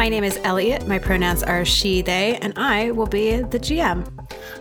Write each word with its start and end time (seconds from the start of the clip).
My 0.00 0.08
name 0.08 0.24
is 0.24 0.38
Elliot. 0.44 0.88
My 0.88 0.98
pronouns 0.98 1.42
are 1.42 1.62
she, 1.62 2.00
they, 2.00 2.36
and 2.36 2.54
I 2.56 2.90
will 2.90 3.06
be 3.06 3.36
the 3.42 3.60
GM. 3.60 4.10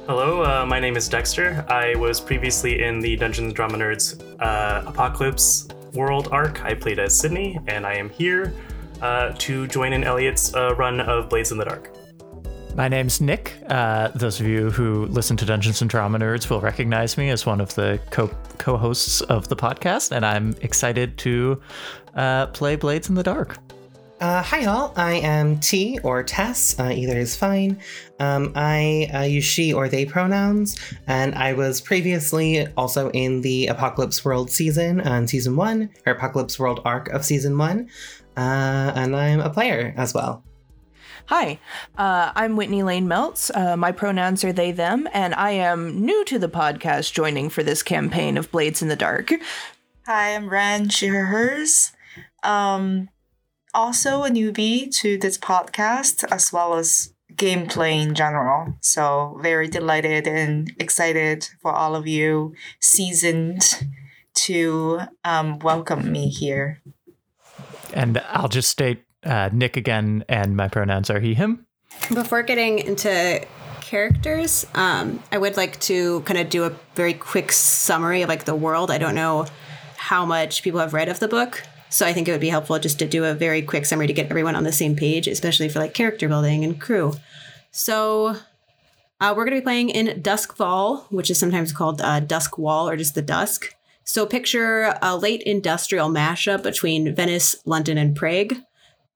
Hello, 0.05 0.43
uh, 0.43 0.65
my 0.65 0.81
name 0.81 0.97
is 0.97 1.07
Dexter. 1.07 1.65
I 1.69 1.95
was 1.95 2.19
previously 2.19 2.83
in 2.83 2.99
the 2.99 3.15
Dungeons 3.15 3.45
and 3.45 3.55
Drama 3.55 3.77
Nerds 3.77 4.21
uh, 4.41 4.83
Apocalypse 4.85 5.69
World 5.93 6.27
arc. 6.33 6.61
I 6.65 6.73
played 6.73 6.99
as 6.99 7.17
Sydney, 7.17 7.57
and 7.67 7.87
I 7.87 7.93
am 7.93 8.09
here 8.09 8.53
uh, 9.01 9.31
to 9.37 9.65
join 9.67 9.93
in 9.93 10.03
Elliot's 10.03 10.53
uh, 10.55 10.75
run 10.75 10.99
of 10.99 11.29
Blades 11.29 11.53
in 11.53 11.57
the 11.57 11.63
Dark. 11.63 11.89
My 12.75 12.89
name's 12.89 13.21
Nick. 13.21 13.55
Uh, 13.69 14.09
those 14.09 14.41
of 14.41 14.45
you 14.45 14.71
who 14.71 15.05
listen 15.05 15.37
to 15.37 15.45
Dungeons 15.45 15.79
and 15.79 15.89
Drama 15.89 16.19
Nerds 16.19 16.49
will 16.49 16.59
recognize 16.59 17.17
me 17.17 17.29
as 17.29 17.45
one 17.45 17.61
of 17.61 17.73
the 17.75 17.97
co 18.09 18.27
co-hosts 18.57 19.21
of 19.21 19.47
the 19.47 19.55
podcast, 19.55 20.11
and 20.11 20.25
I'm 20.25 20.53
excited 20.59 21.17
to 21.19 21.61
uh, 22.15 22.47
play 22.47 22.75
Blades 22.75 23.07
in 23.07 23.15
the 23.15 23.23
Dark. 23.23 23.57
Uh, 24.19 24.43
hi, 24.43 24.65
all. 24.65 24.91
I 24.97 25.13
am 25.13 25.61
T 25.61 25.97
or 26.03 26.23
Tess. 26.23 26.77
Uh, 26.77 26.91
either 26.93 27.17
is 27.17 27.37
fine. 27.37 27.79
Um, 28.19 28.51
I 28.53 29.09
uh, 29.13 29.21
use 29.21 29.45
she 29.45 29.71
or 29.71 29.87
they 29.87 30.05
pronouns, 30.05 30.77
and 31.07 31.33
I 31.35 31.53
was 31.53 31.79
previously 31.79 32.67
also 32.75 33.11
in 33.11 33.39
the 33.39 33.67
Apocalypse 33.67 34.25
World 34.25 34.49
season 34.49 34.99
on 34.99 35.25
season 35.25 35.55
one, 35.55 35.89
or 36.05 36.11
Apocalypse 36.11 36.59
World 36.59 36.81
arc 36.83 37.07
of 37.09 37.23
season 37.23 37.57
one, 37.57 37.89
uh, 38.35 38.91
and 38.93 39.15
I'm 39.15 39.39
a 39.39 39.49
player 39.49 39.93
as 39.95 40.13
well. 40.13 40.43
Hi, 41.27 41.57
uh, 41.97 42.33
I'm 42.35 42.57
Whitney 42.57 42.83
Lane 42.83 43.07
Meltz. 43.07 43.55
Uh, 43.55 43.77
my 43.77 43.93
pronouns 43.93 44.43
are 44.43 44.51
they, 44.51 44.73
them, 44.73 45.07
and 45.13 45.33
I 45.33 45.51
am 45.51 45.97
new 46.05 46.25
to 46.25 46.37
the 46.37 46.49
podcast 46.49 47.13
joining 47.13 47.49
for 47.49 47.63
this 47.63 47.83
campaign 47.83 48.35
of 48.35 48.51
Blades 48.51 48.81
in 48.81 48.89
the 48.89 48.97
Dark. 48.97 49.31
Hi, 50.05 50.35
I'm 50.35 50.49
Ran, 50.49 50.89
she, 50.89 51.07
her, 51.07 51.27
hers. 51.27 51.93
Um, 52.43 53.07
also 53.73 54.23
a 54.23 54.29
newbie 54.29 54.93
to 54.97 55.17
this 55.17 55.37
podcast 55.37 56.23
as 56.31 56.51
well 56.51 56.75
as 56.75 57.13
gameplay 57.35 58.01
in 58.01 58.15
general. 58.15 58.75
So, 58.81 59.39
very 59.41 59.67
delighted 59.67 60.27
and 60.27 60.71
excited 60.79 61.49
for 61.61 61.71
all 61.71 61.95
of 61.95 62.07
you 62.07 62.53
seasoned 62.79 63.61
to 64.33 65.01
um, 65.23 65.59
welcome 65.59 66.11
me 66.11 66.29
here. 66.29 66.81
And 67.93 68.19
I'll 68.29 68.49
just 68.49 68.69
state 68.69 69.03
uh, 69.23 69.49
Nick 69.51 69.77
again, 69.77 70.23
and 70.29 70.55
my 70.55 70.67
pronouns 70.67 71.09
are 71.09 71.19
he, 71.19 71.33
him. 71.33 71.65
Before 72.13 72.43
getting 72.43 72.79
into 72.79 73.45
characters, 73.81 74.65
um, 74.75 75.21
I 75.31 75.37
would 75.37 75.57
like 75.57 75.79
to 75.81 76.21
kind 76.21 76.39
of 76.39 76.49
do 76.49 76.65
a 76.65 76.71
very 76.95 77.13
quick 77.13 77.51
summary 77.51 78.21
of 78.21 78.29
like 78.29 78.45
the 78.45 78.55
world. 78.55 78.91
I 78.91 78.97
don't 78.97 79.15
know 79.15 79.47
how 79.97 80.25
much 80.25 80.63
people 80.63 80.79
have 80.79 80.93
read 80.93 81.09
of 81.09 81.19
the 81.19 81.27
book, 81.27 81.63
so 81.89 82.05
I 82.05 82.13
think 82.13 82.27
it 82.27 82.31
would 82.31 82.41
be 82.41 82.49
helpful 82.49 82.77
just 82.79 82.99
to 82.99 83.07
do 83.07 83.25
a 83.25 83.33
very 83.33 83.61
quick 83.61 83.85
summary 83.85 84.07
to 84.07 84.13
get 84.13 84.29
everyone 84.29 84.55
on 84.55 84.63
the 84.63 84.71
same 84.71 84.95
page, 84.95 85.27
especially 85.27 85.69
for 85.69 85.79
like 85.79 85.93
character 85.93 86.27
building 86.27 86.63
and 86.63 86.79
crew. 86.79 87.13
So 87.71 88.35
uh, 89.19 89.33
we're 89.35 89.45
going 89.45 89.55
to 89.55 89.61
be 89.61 89.65
playing 89.65 89.89
in 89.89 90.21
Doskvol, 90.21 91.11
which 91.11 91.29
is 91.29 91.39
sometimes 91.39 91.73
called 91.73 92.01
uh, 92.01 92.19
Dusk 92.19 92.57
Wall 92.57 92.87
or 92.87 92.95
just 92.95 93.15
the 93.15 93.21
Dusk. 93.21 93.75
So 94.03 94.25
picture 94.25 94.95
a 95.01 95.17
late 95.17 95.43
industrial 95.43 96.09
mashup 96.09 96.63
between 96.63 97.13
Venice, 97.13 97.55
London, 97.65 97.97
and 97.97 98.15
Prague. 98.15 98.55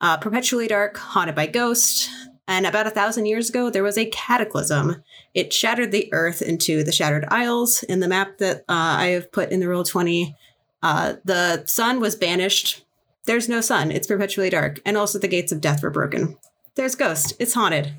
Uh, 0.02 0.18
perpetually 0.18 0.68
dark, 0.68 0.98
haunted 0.98 1.36
by 1.36 1.48
ghosts. 1.48 2.10
And 2.48 2.66
about 2.66 2.88
a 2.88 2.92
thousand 2.92 3.26
years 3.26 3.50
ago, 3.50 3.70
there 3.70 3.84
was 3.84 3.98
a 3.98 4.10
cataclysm. 4.10 5.02
It 5.34 5.54
shattered 5.54 5.92
the 5.92 6.10
earth 6.12 6.42
into 6.42 6.84
the 6.84 6.92
Shattered 6.92 7.26
Isles. 7.30 7.84
In 7.84 8.02
the 8.02 8.08
map 8.10 8.38
that 8.40 8.58
uh, 8.68 8.98
I 9.00 9.08
have 9.08 9.32
put 9.32 9.50
in 9.50 9.62
the 9.62 9.66
Roll20, 9.68 10.36
uh, 10.84 11.16
the 11.24 11.66
sun 11.66 12.00
was 12.00 12.16
banished. 12.16 12.86
There's 13.26 13.50
no 13.50 13.62
sun. 13.62 13.90
It's 13.90 14.06
perpetually 14.06 14.50
dark. 14.50 14.80
And 14.86 14.98
also 14.98 15.18
the 15.18 15.30
gates 15.30 15.52
of 15.52 15.62
death 15.62 15.82
were 15.82 15.90
broken. 15.90 16.38
There's 16.76 16.96
ghost. 16.96 17.34
It's 17.40 17.54
haunted. 17.54 17.94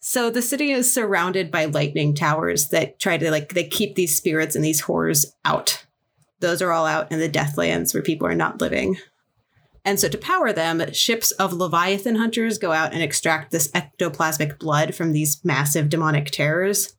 So 0.00 0.30
the 0.30 0.42
city 0.42 0.70
is 0.70 0.92
surrounded 0.92 1.50
by 1.50 1.66
lightning 1.66 2.14
towers 2.14 2.70
that 2.70 2.98
try 2.98 3.18
to 3.18 3.30
like 3.30 3.52
they 3.52 3.64
keep 3.64 3.94
these 3.94 4.16
spirits 4.16 4.56
and 4.56 4.64
these 4.64 4.80
horrors 4.80 5.34
out. 5.44 5.84
Those 6.40 6.62
are 6.62 6.72
all 6.72 6.86
out 6.86 7.12
in 7.12 7.18
the 7.18 7.28
Deathlands 7.28 7.92
where 7.92 8.02
people 8.02 8.26
are 8.26 8.34
not 8.34 8.60
living. 8.60 8.96
And 9.84 9.98
so 9.98 10.08
to 10.08 10.16
power 10.18 10.52
them, 10.52 10.92
ships 10.92 11.30
of 11.32 11.52
Leviathan 11.52 12.16
hunters 12.16 12.58
go 12.58 12.72
out 12.72 12.92
and 12.92 13.02
extract 13.02 13.50
this 13.50 13.68
ectoplasmic 13.72 14.58
blood 14.58 14.94
from 14.94 15.12
these 15.12 15.44
massive 15.44 15.88
demonic 15.88 16.30
terrors. 16.30 16.94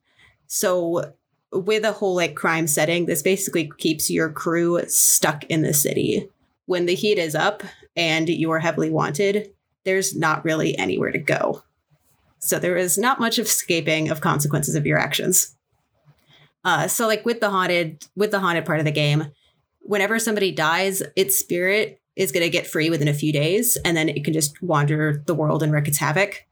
So 0.46 1.14
with 1.52 1.84
a 1.84 1.92
whole 1.92 2.14
like 2.14 2.34
crime 2.34 2.66
setting, 2.66 3.06
this 3.06 3.22
basically 3.22 3.70
keeps 3.78 4.10
your 4.10 4.30
crew 4.30 4.80
stuck 4.86 5.44
in 5.44 5.62
the 5.62 5.74
city. 5.74 6.28
When 6.66 6.86
the 6.86 6.94
heat 6.94 7.18
is 7.18 7.34
up 7.34 7.62
and 7.96 8.28
you 8.28 8.50
are 8.52 8.60
heavily 8.60 8.90
wanted, 8.90 9.52
there's 9.84 10.14
not 10.14 10.44
really 10.44 10.76
anywhere 10.78 11.10
to 11.10 11.18
go. 11.18 11.62
So 12.38 12.58
there 12.58 12.76
is 12.76 12.96
not 12.96 13.20
much 13.20 13.38
escaping 13.38 14.10
of 14.10 14.20
consequences 14.20 14.74
of 14.74 14.86
your 14.86 14.98
actions. 14.98 15.56
Uh, 16.64 16.88
so 16.88 17.06
like 17.06 17.24
with 17.24 17.40
the 17.40 17.50
haunted 17.50 18.06
with 18.16 18.30
the 18.30 18.40
haunted 18.40 18.64
part 18.64 18.78
of 18.78 18.84
the 18.84 18.90
game, 18.92 19.32
whenever 19.80 20.18
somebody 20.18 20.52
dies, 20.52 21.02
its 21.16 21.38
spirit 21.38 22.00
is 22.16 22.32
going 22.32 22.44
to 22.44 22.50
get 22.50 22.66
free 22.66 22.90
within 22.90 23.08
a 23.08 23.14
few 23.14 23.32
days, 23.32 23.78
and 23.84 23.96
then 23.96 24.08
it 24.08 24.24
can 24.24 24.34
just 24.34 24.60
wander 24.62 25.22
the 25.26 25.34
world 25.34 25.62
and 25.62 25.72
wreak 25.72 25.88
its 25.88 25.98
havoc. 25.98 26.44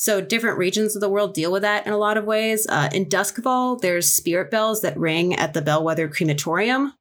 So 0.00 0.22
different 0.22 0.56
regions 0.56 0.96
of 0.96 1.02
the 1.02 1.10
world 1.10 1.34
deal 1.34 1.52
with 1.52 1.60
that 1.60 1.86
in 1.86 1.92
a 1.92 1.98
lot 1.98 2.16
of 2.16 2.24
ways. 2.24 2.66
Uh, 2.66 2.88
in 2.90 3.04
Doskvol, 3.04 3.82
there's 3.82 4.10
spirit 4.10 4.50
bells 4.50 4.80
that 4.80 4.96
ring 4.96 5.34
at 5.34 5.52
the 5.52 5.60
Bellwether 5.60 6.08
Crematorium. 6.08 6.94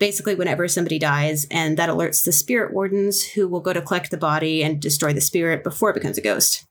Basically, 0.00 0.34
whenever 0.34 0.66
somebody 0.66 0.98
dies, 0.98 1.46
and 1.48 1.76
that 1.76 1.88
alerts 1.88 2.24
the 2.24 2.32
spirit 2.32 2.74
wardens 2.74 3.22
who 3.22 3.46
will 3.46 3.60
go 3.60 3.72
to 3.72 3.80
collect 3.80 4.10
the 4.10 4.16
body 4.16 4.64
and 4.64 4.82
destroy 4.82 5.12
the 5.12 5.20
spirit 5.20 5.62
before 5.62 5.90
it 5.90 5.94
becomes 5.94 6.18
a 6.18 6.22
ghost. 6.22 6.66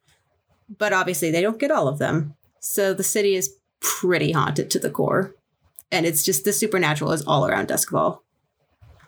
But 0.67 0.91
obviously, 0.91 1.31
they 1.31 1.40
don't 1.40 1.62
get 1.62 1.72
all 1.72 1.88
of 1.88 1.97
them. 1.97 2.35
So 2.59 2.94
the 2.94 3.01
city 3.01 3.35
is 3.35 3.56
pretty 3.79 4.34
haunted 4.34 4.69
to 4.72 4.79
the 4.79 4.90
core. 4.90 5.34
And 5.94 6.06
it's 6.06 6.25
just 6.25 6.44
the 6.44 6.51
supernatural 6.51 7.13
is 7.13 7.23
all 7.25 7.47
around 7.47 7.69
Doskvol. 7.69 8.19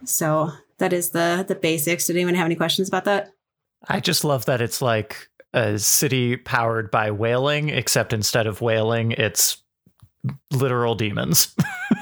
So 0.05 0.53
that 0.77 0.93
is 0.93 1.09
the 1.09 1.43
the 1.45 1.55
basics. 1.55 2.07
Did 2.07 2.15
anyone 2.15 2.35
have 2.35 2.45
any 2.45 2.55
questions 2.55 2.87
about 2.87 3.03
that? 3.03 3.33
I 3.89 3.99
just 3.99 4.23
love 4.23 4.45
that 4.45 4.61
it's 4.61 4.81
like 4.81 5.27
a 5.53 5.77
city 5.79 6.37
powered 6.37 6.91
by 6.91 7.11
whaling, 7.11 7.69
except 7.69 8.13
instead 8.13 8.47
of 8.47 8.61
whaling, 8.61 9.11
it's 9.11 9.57
literal 10.51 10.95
demons. 10.95 11.55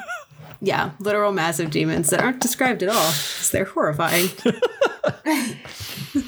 yeah, 0.62 0.92
literal 1.00 1.32
massive 1.32 1.72
demons 1.72 2.10
that 2.10 2.22
aren't 2.22 2.42
described 2.42 2.84
at 2.84 2.90
all. 2.90 3.12
They're 3.52 3.66
horrifying. 3.66 4.30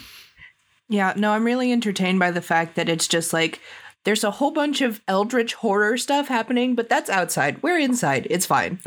yeah, 0.89 1.13
no, 1.15 1.31
I'm 1.31 1.45
really 1.45 1.71
entertained 1.71 2.19
by 2.19 2.31
the 2.31 2.41
fact 2.41 2.75
that 2.75 2.89
it's 2.89 3.07
just 3.07 3.33
like 3.33 3.59
there's 4.03 4.23
a 4.23 4.31
whole 4.31 4.51
bunch 4.51 4.81
of 4.81 5.01
eldritch 5.07 5.53
horror 5.55 5.97
stuff 5.97 6.27
happening, 6.27 6.75
but 6.75 6.89
that's 6.89 7.09
outside. 7.09 7.61
We're 7.61 7.79
inside. 7.79 8.25
It's 8.29 8.45
fine. 8.45 8.79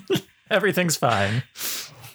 Everything's 0.50 0.96
fine. 0.96 1.42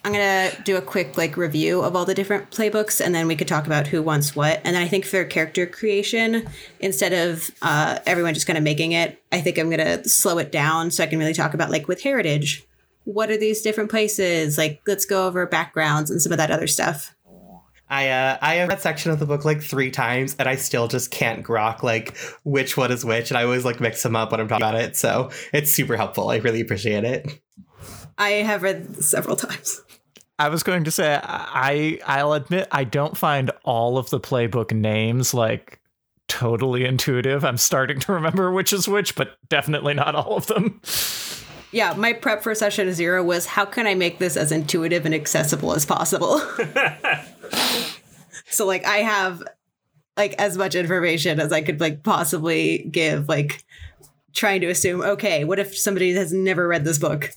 I'm 0.06 0.12
gonna 0.12 0.52
do 0.64 0.76
a 0.76 0.82
quick 0.82 1.18
like 1.18 1.38
review 1.38 1.82
of 1.82 1.96
all 1.96 2.04
the 2.04 2.14
different 2.14 2.52
playbooks, 2.52 3.00
and 3.00 3.16
then 3.16 3.26
we 3.26 3.36
could 3.36 3.48
talk 3.48 3.66
about 3.66 3.88
who 3.88 4.02
wants 4.02 4.36
what. 4.36 4.60
And 4.66 4.76
then 4.76 4.84
I 4.84 4.88
think 4.88 5.06
for 5.06 5.24
character 5.24 5.66
creation, 5.66 6.48
instead 6.82 7.14
of 7.14 7.50
uh, 7.62 8.00
everyone 8.06 8.34
just 8.34 8.46
kind 8.46 8.58
of 8.58 8.64
making 8.64 8.92
it, 8.92 9.22
I 9.32 9.40
think 9.40 9.58
I'm 9.58 9.70
gonna 9.70 10.04
slow 10.04 10.40
it 10.40 10.52
down 10.52 10.92
so 10.92 11.04
I 11.04 11.08
can 11.08 11.20
really 11.20 11.34
talk 11.34 11.54
about 11.54 11.72
like 11.72 11.88
with 11.88 12.02
heritage, 12.02 12.68
what 13.06 13.30
are 13.30 13.38
these 13.38 13.62
different 13.62 13.90
places? 13.90 14.58
Like, 14.58 14.82
let's 14.88 15.06
go 15.06 15.28
over 15.28 15.46
backgrounds 15.46 16.12
and 16.12 16.22
some 16.22 16.32
of 16.32 16.38
that 16.38 16.52
other 16.52 16.68
stuff. 16.68 17.16
I 17.90 18.10
uh, 18.10 18.38
I 18.42 18.56
have 18.56 18.70
that 18.70 18.82
section 18.82 19.12
of 19.12 19.20
the 19.20 19.26
book 19.26 19.46
like 19.46 19.62
three 19.62 19.92
times, 19.92 20.36
and 20.40 20.50
I 20.50 20.56
still 20.56 20.88
just 20.88 21.12
can't 21.12 21.46
grok 21.46 21.84
like 21.84 22.18
which 22.44 22.76
one 22.76 22.92
is 22.92 23.06
which, 23.06 23.30
and 23.30 23.38
I 23.38 23.44
always 23.44 23.66
like 23.66 23.80
mix 23.80 24.02
them 24.04 24.16
up 24.16 24.32
when 24.32 24.42
I'm 24.42 24.48
talking 24.48 24.68
about 24.68 24.82
it. 24.82 24.96
So 24.98 25.30
it's 25.54 25.72
super 25.72 25.96
helpful. 25.96 26.30
I 26.30 26.38
really 26.38 26.60
appreciate 26.60 27.04
it. 27.04 27.40
I 28.18 28.30
have 28.30 28.64
read 28.64 29.04
several 29.04 29.36
times. 29.36 29.82
I 30.40 30.50
was 30.50 30.64
going 30.64 30.84
to 30.86 30.92
say 30.92 31.20
I 31.24 32.00
I'll 32.06 32.34
admit 32.34 32.68
I 32.72 32.84
don't 32.84 33.18
find 33.18 33.52
all 33.64 33.98
of 33.98 34.10
the 34.10 34.20
playbook 34.20 34.72
names 34.72 35.34
like 35.34 35.80
totally 36.28 36.86
intuitive. 36.86 37.46
I'm 37.46 37.58
starting 37.58 38.00
to 38.02 38.14
remember 38.14 38.52
which 38.52 38.74
is 38.74 38.88
which, 38.88 39.16
but 39.16 39.38
definitely 39.50 39.94
not 39.94 40.16
all 40.16 40.36
of 40.36 40.48
them. 40.48 40.82
Yeah, 41.72 41.94
my 41.94 42.14
prep 42.14 42.44
for 42.44 42.54
session 42.54 42.92
zero 42.94 43.24
was 43.24 43.46
how 43.46 43.66
can 43.66 43.88
I 43.88 43.96
make 43.96 44.20
this 44.20 44.38
as 44.38 44.52
intuitive 44.52 45.06
and 45.06 45.16
accessible 45.16 45.74
as 45.74 45.86
possible? 45.86 46.40
so 48.46 48.66
like 48.66 48.86
I 48.86 48.98
have 48.98 49.44
like 50.18 50.34
as 50.34 50.58
much 50.58 50.76
information 50.76 51.40
as 51.40 51.52
I 51.52 51.62
could 51.62 51.80
like 51.80 52.04
possibly 52.04 52.90
give, 52.92 53.28
like 53.28 53.64
trying 54.34 54.62
to 54.62 54.68
assume, 54.68 55.02
okay, 55.02 55.44
what 55.44 55.60
if 55.60 55.78
somebody 55.78 56.14
has 56.14 56.32
never 56.32 56.68
read 56.68 56.86
this 56.86 57.00
book? 57.00 57.32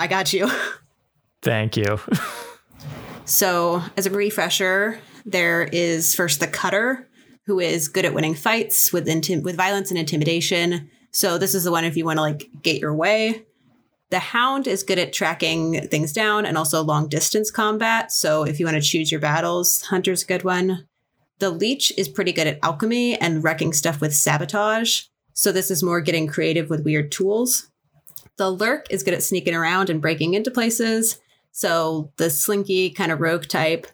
I 0.00 0.06
got 0.06 0.32
you. 0.32 0.50
Thank 1.42 1.76
you. 1.76 2.00
so, 3.26 3.82
as 3.96 4.06
a 4.06 4.10
refresher, 4.10 4.98
there 5.24 5.62
is 5.62 6.14
first 6.14 6.40
the 6.40 6.46
cutter, 6.46 7.06
who 7.44 7.60
is 7.60 7.88
good 7.88 8.04
at 8.04 8.14
winning 8.14 8.34
fights 8.34 8.92
with 8.92 9.06
intim- 9.06 9.42
with 9.42 9.56
violence 9.56 9.90
and 9.90 9.98
intimidation. 9.98 10.90
So, 11.12 11.36
this 11.38 11.54
is 11.54 11.64
the 11.64 11.70
one 11.70 11.84
if 11.84 11.96
you 11.96 12.04
want 12.04 12.16
to 12.16 12.22
like 12.22 12.48
get 12.62 12.80
your 12.80 12.94
way. 12.94 13.44
The 14.08 14.18
hound 14.18 14.66
is 14.66 14.82
good 14.82 14.98
at 14.98 15.12
tracking 15.12 15.86
things 15.88 16.12
down 16.12 16.44
and 16.46 16.58
also 16.58 16.82
long 16.82 17.08
distance 17.08 17.50
combat. 17.50 18.10
So, 18.10 18.44
if 18.44 18.58
you 18.58 18.66
want 18.66 18.76
to 18.76 18.82
choose 18.82 19.12
your 19.12 19.20
battles, 19.20 19.82
hunter's 19.82 20.22
a 20.22 20.26
good 20.26 20.44
one. 20.44 20.88
The 21.40 21.50
leech 21.50 21.92
is 21.98 22.08
pretty 22.08 22.32
good 22.32 22.46
at 22.46 22.58
alchemy 22.62 23.18
and 23.18 23.44
wrecking 23.44 23.72
stuff 23.72 24.00
with 24.00 24.14
sabotage. 24.14 25.04
So 25.32 25.52
this 25.52 25.70
is 25.70 25.82
more 25.82 26.02
getting 26.02 26.26
creative 26.26 26.68
with 26.68 26.84
weird 26.84 27.10
tools. 27.10 27.70
The 28.40 28.50
lurk 28.50 28.86
is 28.88 29.02
good 29.02 29.12
at 29.12 29.22
sneaking 29.22 29.54
around 29.54 29.90
and 29.90 30.00
breaking 30.00 30.32
into 30.32 30.50
places. 30.50 31.20
So 31.52 32.10
the 32.16 32.30
slinky 32.30 32.88
kind 32.88 33.12
of 33.12 33.20
rogue 33.20 33.46
type. 33.46 33.86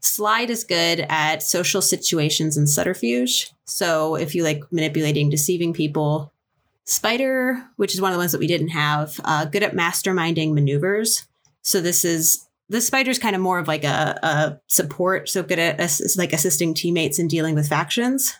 Slide 0.00 0.48
is 0.48 0.64
good 0.64 1.00
at 1.10 1.42
social 1.42 1.82
situations 1.82 2.56
and 2.56 2.66
subterfuge. 2.66 3.52
So 3.66 4.14
if 4.14 4.34
you 4.34 4.42
like 4.42 4.62
manipulating, 4.72 5.28
deceiving 5.28 5.74
people. 5.74 6.32
Spider, 6.86 7.62
which 7.76 7.92
is 7.92 8.00
one 8.00 8.10
of 8.10 8.14
the 8.14 8.20
ones 8.20 8.32
that 8.32 8.38
we 8.38 8.46
didn't 8.46 8.68
have, 8.68 9.20
uh, 9.22 9.44
good 9.44 9.62
at 9.62 9.74
masterminding 9.74 10.54
maneuvers. 10.54 11.26
So 11.60 11.82
this 11.82 12.06
is 12.06 12.48
the 12.70 12.80
spider's 12.80 13.18
kind 13.18 13.36
of 13.36 13.42
more 13.42 13.58
of 13.58 13.68
like 13.68 13.84
a, 13.84 14.18
a 14.22 14.60
support, 14.66 15.28
so 15.28 15.42
good 15.42 15.58
at 15.58 15.78
ass- 15.78 16.16
like 16.16 16.32
assisting 16.32 16.72
teammates 16.72 17.18
and 17.18 17.28
dealing 17.28 17.54
with 17.54 17.68
factions. 17.68 18.32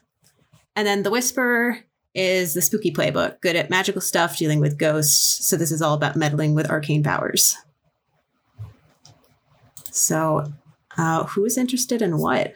And 0.75 0.87
then 0.87 1.03
the 1.03 1.11
whisperer 1.11 1.81
is 2.15 2.55
the 2.55 2.63
spooky 2.63 2.93
playbook, 2.93 3.41
good 3.41 3.57
at 3.57 3.71
magical 3.71 4.01
stuff, 4.01 4.37
dealing 4.39 4.61
with 4.61 4.79
ghosts. 4.79 5.45
So 5.45 5.57
this 5.57 5.73
is 5.73 5.83
all 5.83 5.95
about 5.95 6.17
meddling 6.17 6.55
with 6.55 6.71
arcane 6.71 7.03
powers. 7.03 7.57
So, 9.91 10.53
uh, 10.97 11.25
who's 11.25 11.57
interested 11.57 12.03
in 12.03 12.19
what? 12.19 12.55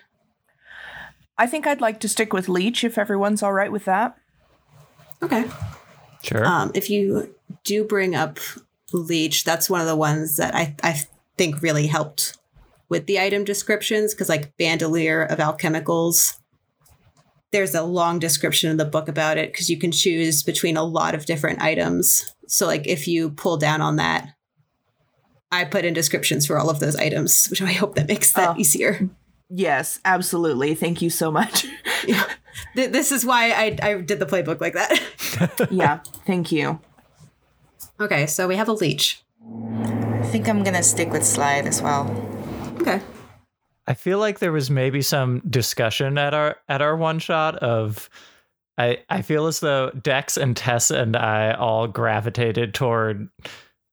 I 1.36 1.46
think 1.46 1.66
I'd 1.66 1.80
like 1.80 2.00
to 2.00 2.08
stick 2.08 2.32
with 2.32 2.48
Leech 2.48 2.82
if 2.82 2.98
everyone's 2.98 3.42
all 3.42 3.52
right 3.52 3.70
with 3.70 3.84
that. 3.84 4.16
Okay. 5.22 5.44
Sure. 6.22 6.44
Um, 6.44 6.72
if 6.74 6.90
you 6.90 7.34
do 7.64 7.84
bring 7.84 8.14
up 8.14 8.38
Leech, 8.92 9.44
that's 9.44 9.70
one 9.70 9.80
of 9.80 9.86
the 9.86 9.96
ones 9.96 10.36
that 10.36 10.54
I, 10.54 10.74
I 10.82 11.00
think 11.36 11.62
really 11.62 11.86
helped 11.86 12.36
with 12.88 13.06
the 13.06 13.20
item 13.20 13.44
descriptions 13.44 14.14
because, 14.14 14.28
like, 14.28 14.56
Bandolier 14.56 15.22
of 15.22 15.38
Alchemicals, 15.38 16.38
there's 17.52 17.74
a 17.74 17.82
long 17.82 18.18
description 18.18 18.70
in 18.70 18.76
the 18.76 18.84
book 18.84 19.08
about 19.08 19.38
it 19.38 19.52
because 19.52 19.70
you 19.70 19.78
can 19.78 19.90
choose 19.92 20.42
between 20.42 20.76
a 20.76 20.82
lot 20.84 21.14
of 21.14 21.24
different 21.26 21.60
items. 21.62 22.34
So, 22.46 22.66
like, 22.66 22.86
if 22.86 23.08
you 23.08 23.30
pull 23.30 23.56
down 23.56 23.80
on 23.80 23.96
that, 23.96 24.28
I 25.50 25.64
put 25.64 25.84
in 25.84 25.94
descriptions 25.94 26.46
for 26.46 26.58
all 26.58 26.68
of 26.68 26.78
those 26.80 26.96
items, 26.96 27.46
which 27.48 27.62
I 27.62 27.72
hope 27.72 27.94
that 27.94 28.08
makes 28.08 28.32
that 28.32 28.50
Oh. 28.50 28.54
easier. 28.58 29.08
Yes, 29.50 29.98
absolutely. 30.04 30.74
Thank 30.74 31.00
you 31.00 31.08
so 31.08 31.30
much. 31.30 31.62
Th- 32.74 32.90
This 32.90 33.10
is 33.12 33.24
why 33.24 33.50
I, 33.52 33.78
I 33.82 33.94
did 34.02 34.18
the 34.18 34.26
playbook 34.26 34.60
like 34.60 34.74
that. 34.74 35.68
yeah, 35.70 36.00
thank 36.26 36.52
you. 36.52 36.80
okay, 37.98 38.26
so 38.26 38.46
we 38.46 38.56
have 38.56 38.68
a 38.68 38.72
leech. 38.74 39.22
I 39.42 40.22
think 40.30 40.48
I'm 40.48 40.62
gonna 40.62 40.82
stick 40.82 41.10
with 41.10 41.24
slide 41.24 41.66
as 41.66 41.80
well. 41.80 42.04
Okay. 42.80 43.00
I 43.88 43.94
feel 43.94 44.18
like 44.18 44.38
there 44.38 44.52
was 44.52 44.70
maybe 44.70 45.00
some 45.00 45.40
discussion 45.48 46.18
at 46.18 46.34
our 46.34 46.56
at 46.68 46.82
our 46.82 46.94
one 46.94 47.18
shot 47.18 47.56
of 47.56 48.10
I 48.76 48.98
I 49.08 49.22
feel 49.22 49.46
as 49.46 49.60
though 49.60 49.90
Dex 49.90 50.36
and 50.36 50.54
Tess 50.54 50.90
and 50.90 51.16
I 51.16 51.52
all 51.52 51.88
gravitated 51.88 52.74
toward 52.74 53.30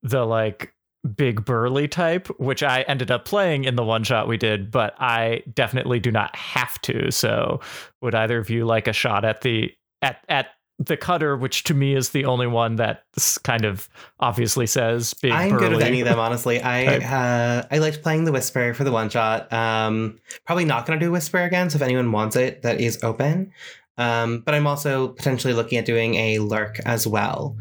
the 0.03 0.25
like 0.25 0.74
big 1.15 1.45
burly 1.45 1.88
type, 1.88 2.27
which 2.39 2.62
I 2.62 2.81
ended 2.81 3.09
up 3.09 3.24
playing 3.24 3.63
in 3.63 3.77
the 3.77 3.86
one 3.86 4.03
shot 4.03 4.27
we 4.27 4.38
did, 4.38 4.69
but 4.69 4.95
I 5.00 5.44
definitely 5.53 6.01
do 6.01 6.12
not 6.12 6.36
have 6.36 6.80
to. 6.81 7.09
So 7.12 7.62
would 8.01 8.15
either 8.15 8.38
of 8.38 8.50
you 8.50 8.65
like 8.65 8.89
a 8.89 8.94
shot 8.94 9.24
at 9.24 9.42
the 9.42 9.71
at 10.01 10.18
at 10.27 10.47
the 10.77 10.98
cutter, 10.98 11.38
which 11.38 11.63
to 11.63 11.74
me 11.74 11.95
is 11.95 12.10
the 12.10 12.25
only 12.25 12.48
one 12.48 12.75
that 12.75 13.04
kind 13.44 13.66
of 13.66 13.89
obviously 14.19 14.68
says 14.68 15.13
big 15.13 15.31
I'm 15.31 15.51
burly. 15.51 15.60
good 15.60 15.75
with 15.77 15.83
any 15.83 16.01
of 16.01 16.07
them, 16.07 16.19
honestly. 16.19 16.62
I 16.63 16.98
uh, 16.98 17.68
I 17.72 17.77
liked 17.77 18.01
playing 18.04 18.25
the 18.25 18.31
Whisper 18.31 18.74
for 18.74 18.83
the 18.83 18.92
one 18.92 19.10
shot. 19.10 19.51
Um, 19.54 20.19
probably 20.45 20.66
not 20.66 20.86
going 20.86 21.00
to 21.00 21.06
do 21.06 21.12
Whisper 21.12 21.42
again. 21.44 21.69
So 21.69 21.77
if 21.77 21.81
anyone 21.81 22.12
wants 22.12 22.36
it, 22.36 22.62
that 22.63 22.81
is 22.81 23.04
open. 23.04 23.51
Um, 23.98 24.42
but 24.45 24.54
I'm 24.54 24.68
also 24.68 25.10
potentially 25.10 25.54
looking 25.54 25.77
at 25.77 25.86
doing 25.86 26.16
a 26.16 26.39
Lurk 26.39 26.80
as 26.86 27.07
well. 27.07 27.56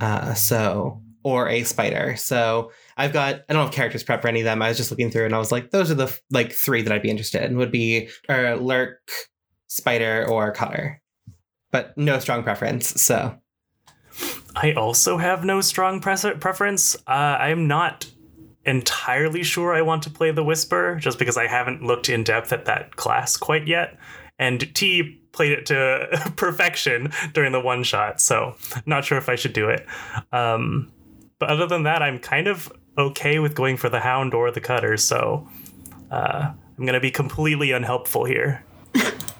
Uh, 0.00 0.34
so 0.34 1.00
or 1.26 1.48
a 1.48 1.64
Spider. 1.64 2.14
So 2.14 2.70
I've 2.96 3.12
got 3.12 3.42
I 3.48 3.52
don't 3.52 3.64
have 3.64 3.74
characters 3.74 4.04
prep 4.04 4.22
for 4.22 4.28
any 4.28 4.40
of 4.40 4.44
them. 4.44 4.62
I 4.62 4.68
was 4.68 4.76
just 4.76 4.92
looking 4.92 5.10
through 5.10 5.24
and 5.24 5.34
I 5.34 5.38
was 5.38 5.50
like, 5.50 5.70
those 5.70 5.90
are 5.90 5.94
the 5.94 6.16
like 6.30 6.52
three 6.52 6.82
that 6.82 6.92
I'd 6.92 7.02
be 7.02 7.10
interested 7.10 7.42
in. 7.42 7.56
Would 7.56 7.72
be 7.72 8.08
uh, 8.28 8.54
Lurk, 8.54 9.10
Spider, 9.66 10.24
or 10.28 10.52
Cutter. 10.52 11.02
But 11.70 11.96
no 11.96 12.18
strong 12.18 12.42
preference. 12.42 13.02
So 13.02 13.38
I 14.54 14.72
also 14.72 15.18
have 15.18 15.44
no 15.44 15.60
strong 15.60 16.00
pres- 16.00 16.24
preference. 16.40 16.96
Uh, 17.06 17.10
I'm 17.10 17.66
not 17.68 18.10
entirely 18.64 19.42
sure 19.42 19.74
I 19.74 19.82
want 19.82 20.02
to 20.04 20.10
play 20.10 20.30
the 20.32 20.42
Whisper, 20.42 20.96
just 21.00 21.18
because 21.18 21.36
I 21.36 21.46
haven't 21.46 21.82
looked 21.82 22.08
in 22.08 22.24
depth 22.24 22.52
at 22.52 22.64
that 22.64 22.96
class 22.96 23.36
quite 23.36 23.66
yet. 23.66 23.98
And 24.38 24.74
T 24.74 25.22
played 25.32 25.52
it 25.52 25.66
to 25.66 26.32
perfection 26.36 27.12
during 27.32 27.52
the 27.52 27.60
one 27.60 27.84
shot, 27.84 28.20
so 28.20 28.56
not 28.86 29.04
sure 29.04 29.18
if 29.18 29.28
I 29.28 29.36
should 29.36 29.52
do 29.52 29.68
it. 29.68 29.86
Um, 30.32 30.92
but 31.38 31.50
other 31.50 31.66
than 31.66 31.84
that, 31.84 32.02
I'm 32.02 32.18
kind 32.18 32.48
of 32.48 32.72
okay 32.98 33.38
with 33.38 33.54
going 33.54 33.76
for 33.76 33.88
the 33.88 34.00
Hound 34.00 34.34
or 34.34 34.50
the 34.50 34.60
Cutter, 34.60 34.96
so 34.96 35.48
uh, 36.10 36.50
I'm 36.78 36.84
going 36.84 36.94
to 36.94 37.00
be 37.00 37.10
completely 37.10 37.72
unhelpful 37.72 38.24
here. 38.24 38.64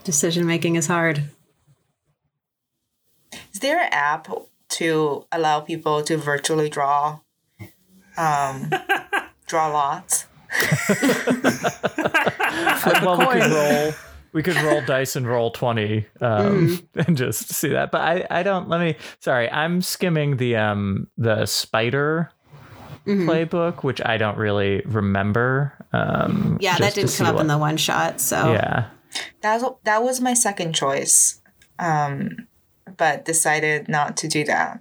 Decision 0.05 0.47
making 0.47 0.77
is 0.77 0.87
hard. 0.87 1.25
Is 3.57 3.61
there 3.61 3.81
an 3.81 3.89
app 3.91 4.29
to 4.69 5.25
allow 5.33 5.61
people 5.61 6.03
to 6.03 6.19
virtually 6.19 6.69
draw 6.69 7.21
um 8.19 8.71
draw 9.47 9.69
lots? 9.69 10.27
well, 12.85 13.17
we 13.17 13.25
could 13.41 13.51
roll. 13.51 13.95
We 14.35 14.43
could 14.43 14.57
roll 14.57 14.83
dice 14.83 15.17
and 15.17 15.27
roll 15.27 15.53
twenty, 15.53 16.05
um, 16.21 16.87
and 16.95 17.17
just 17.17 17.51
see 17.55 17.71
that. 17.71 17.91
But 17.91 18.03
I, 18.03 18.27
I 18.29 18.43
don't. 18.43 18.69
Let 18.69 18.81
me. 18.81 18.97
Sorry, 19.21 19.51
I'm 19.51 19.81
skimming 19.81 20.37
the 20.37 20.57
um 20.57 21.07
the 21.17 21.47
spider 21.47 22.31
playbook, 23.07 23.83
which 23.83 24.03
I 24.05 24.19
don't 24.19 24.37
really 24.37 24.83
remember. 24.85 25.73
Um, 25.95 26.59
Yeah, 26.61 26.77
that 26.77 26.93
didn't 26.93 27.17
come 27.17 27.35
up 27.35 27.41
in 27.41 27.47
the 27.47 27.57
one 27.57 27.79
shot. 27.79 28.21
So 28.21 28.53
Yeah, 28.53 28.91
That 29.41 29.63
was, 29.63 29.77
that 29.85 30.03
was 30.03 30.21
my 30.21 30.35
second 30.35 30.75
choice. 30.75 31.41
Um 31.79 32.49
but 32.97 33.25
decided 33.25 33.89
not 33.89 34.17
to 34.19 34.29
do 34.29 34.45
that. 34.45 34.81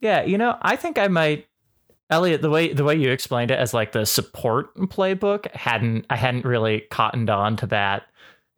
yeah. 0.00 0.22
You 0.22 0.38
know, 0.38 0.56
I 0.62 0.76
think 0.76 0.98
I 0.98 1.08
might. 1.08 1.46
Elliot, 2.10 2.40
the 2.40 2.48
way 2.48 2.72
the 2.72 2.84
way 2.84 2.94
you 2.94 3.10
explained 3.10 3.50
it 3.50 3.58
as 3.58 3.74
like 3.74 3.92
the 3.92 4.06
support 4.06 4.74
playbook 4.76 5.54
hadn't 5.54 6.06
I 6.08 6.16
hadn't 6.16 6.46
really 6.46 6.80
cottoned 6.90 7.28
on 7.28 7.56
to 7.58 7.66
that 7.66 8.04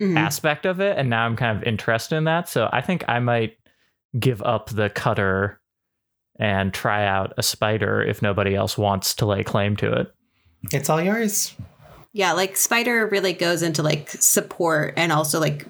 Mhm. 0.01 0.17
aspect 0.17 0.67
of 0.67 0.81
it, 0.81 0.97
and 0.97 1.11
now 1.11 1.27
I'm 1.27 1.35
kind 1.35 1.57
of 1.59 1.65
interested 1.65 2.15
in 2.15 2.25
that. 2.25 2.49
So 2.49 2.69
I 2.73 2.81
think 2.81 3.05
I 3.09 3.19
might 3.19 3.57
give 4.19 4.41
up 4.43 4.71
the 4.71 4.89
cutter 4.89 5.61
and 6.39 6.73
try 6.73 7.05
out 7.05 7.33
a 7.39 7.43
spider 7.43 8.01
if 8.03 8.23
nobody 8.23 8.55
else 8.55 8.79
wants 8.79 9.15
to 9.17 9.27
lay 9.27 9.43
claim 9.43 9.75
to 9.77 9.93
it. 9.93 10.15
it's 10.73 10.89
all 10.89 11.01
yours. 11.03 11.55
yeah, 12.13 12.33
like 12.33 12.57
Spider 12.57 13.07
really 13.09 13.33
goes 13.33 13.63
into 13.63 13.83
like 13.83 14.11
support 14.11 14.95
and 14.97 15.11
also 15.11 15.41
like 15.41 15.67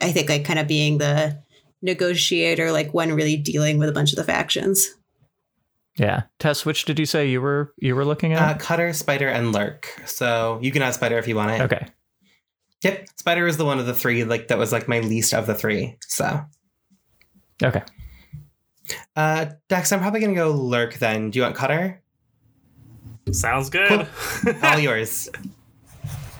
I 0.00 0.12
think 0.12 0.28
like 0.28 0.44
kind 0.44 0.58
of 0.60 0.68
being 0.68 0.98
the 0.98 1.36
negotiator, 1.84 2.72
like 2.72 2.92
when 2.92 3.12
really 3.14 3.36
dealing 3.36 3.78
with 3.78 3.88
a 3.88 3.92
bunch 3.92 4.12
of 4.12 4.16
the 4.16 4.24
factions. 4.24 4.88
Yeah, 5.96 6.22
Tess, 6.40 6.66
which 6.66 6.86
did 6.86 6.98
you 6.98 7.06
say 7.06 7.28
you 7.30 7.40
were 7.40 7.72
you 7.78 7.94
were 7.94 8.04
looking 8.04 8.32
Uh, 8.34 8.38
at? 8.40 8.58
Cutter, 8.58 8.92
Spider, 8.92 9.28
and 9.28 9.52
Lurk. 9.52 9.86
So 10.06 10.58
you 10.60 10.72
can 10.72 10.82
add 10.82 10.94
Spider 10.94 11.18
if 11.18 11.28
you 11.28 11.36
want 11.36 11.52
it. 11.52 11.60
okay, 11.60 11.86
Yep. 12.82 13.06
Spider 13.16 13.46
is 13.46 13.56
the 13.58 13.64
one 13.64 13.78
of 13.78 13.86
the 13.86 13.94
three, 13.94 14.24
like 14.24 14.48
that 14.48 14.58
was 14.58 14.72
like 14.72 14.88
my 14.88 14.98
least 15.00 15.32
of 15.32 15.46
the 15.46 15.54
three. 15.54 15.96
So 16.08 16.40
okay. 17.62 17.82
uh 19.14 19.46
Dex, 19.68 19.92
I'm 19.92 20.00
probably 20.00 20.20
gonna 20.20 20.34
go 20.34 20.50
Lurk 20.50 20.94
then. 20.94 21.30
Do 21.30 21.38
you 21.38 21.44
want 21.44 21.54
Cutter? 21.54 22.00
Sounds 23.30 23.70
good. 23.70 24.06
All 24.62 24.78
yours. 24.78 25.28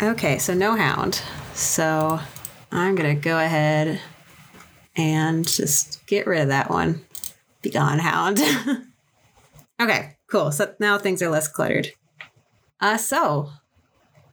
Okay, 0.03 0.39
so 0.39 0.53
no 0.53 0.75
hound. 0.77 1.23
So 1.55 2.19
I'm 2.73 2.95
gonna 2.97 3.15
go 3.15 3.39
ahead 3.39 4.01
and 4.97 5.47
just 5.47 6.07
get 6.07 6.27
rid 6.27 6.43
of 6.43 6.49
that 6.49 6.71
one. 6.71 7.05
Be 7.63 7.71
gone, 7.71 7.99
hound. 7.99 8.41
okay, 9.81 10.17
cool. 10.31 10.53
So 10.53 10.75
now 10.79 10.99
things 10.99 11.23
are 11.23 11.31
less 11.31 11.49
cluttered. 11.49 11.93
Uh 12.81 12.97
so 12.97 13.51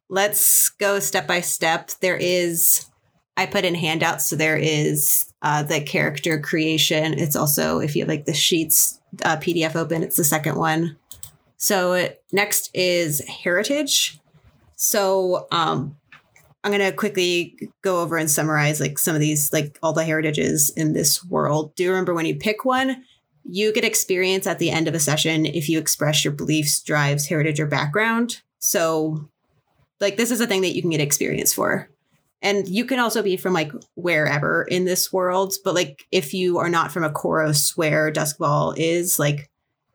let's 0.09 0.69
go 0.69 0.99
step 0.99 1.27
by 1.27 1.41
step. 1.41 1.91
There 2.01 2.17
is 2.17 2.85
I 3.37 3.45
put 3.45 3.65
in 3.65 3.75
handouts, 3.75 4.29
so 4.29 4.35
there 4.35 4.57
is 4.57 5.31
uh, 5.41 5.63
the 5.63 5.81
character 5.81 6.39
creation. 6.39 7.17
It's 7.17 7.35
also 7.35 7.79
if 7.79 7.95
you 7.95 8.03
have 8.03 8.09
like 8.09 8.25
the 8.25 8.33
sheets 8.33 8.99
uh, 9.23 9.37
PDF 9.37 9.75
open, 9.75 10.03
it's 10.03 10.17
the 10.17 10.23
second 10.23 10.57
one. 10.57 10.97
So 11.57 12.09
next 12.31 12.69
is 12.73 13.21
heritage. 13.21 14.19
So 14.75 15.47
um 15.51 15.97
I'm 16.63 16.71
gonna 16.71 16.91
quickly 16.91 17.69
go 17.81 18.01
over 18.01 18.17
and 18.17 18.29
summarize 18.29 18.79
like 18.79 18.99
some 18.99 19.15
of 19.15 19.21
these, 19.21 19.51
like 19.51 19.79
all 19.81 19.93
the 19.93 20.05
heritages 20.05 20.69
in 20.75 20.93
this 20.93 21.23
world. 21.25 21.75
Do 21.75 21.89
remember 21.89 22.13
when 22.13 22.25
you 22.25 22.35
pick 22.35 22.65
one, 22.65 23.03
you 23.43 23.73
get 23.73 23.83
experience 23.83 24.45
at 24.45 24.59
the 24.59 24.69
end 24.69 24.87
of 24.87 24.93
a 24.93 24.99
session 24.99 25.45
if 25.45 25.67
you 25.67 25.79
express 25.79 26.23
your 26.23 26.33
beliefs, 26.33 26.81
drives, 26.81 27.27
heritage, 27.27 27.59
or 27.59 27.65
background. 27.65 28.41
So 28.59 29.27
like 29.99 30.17
this 30.17 30.31
is 30.31 30.41
a 30.41 30.47
thing 30.47 30.61
that 30.61 30.75
you 30.75 30.81
can 30.81 30.91
get 30.91 31.01
experience 31.01 31.53
for. 31.53 31.89
And 32.43 32.67
you 32.67 32.85
can 32.85 32.99
also 32.99 33.21
be 33.21 33.37
from 33.37 33.53
like 33.53 33.71
wherever 33.95 34.63
in 34.63 34.85
this 34.85 35.13
world, 35.13 35.53
but 35.63 35.75
like 35.75 36.05
if 36.11 36.33
you 36.33 36.57
are 36.57 36.69
not 36.69 36.91
from 36.91 37.03
Akoros 37.03 37.77
where 37.77 38.11
Doskvol 38.11 38.75
is, 38.77 39.19
like 39.19 39.49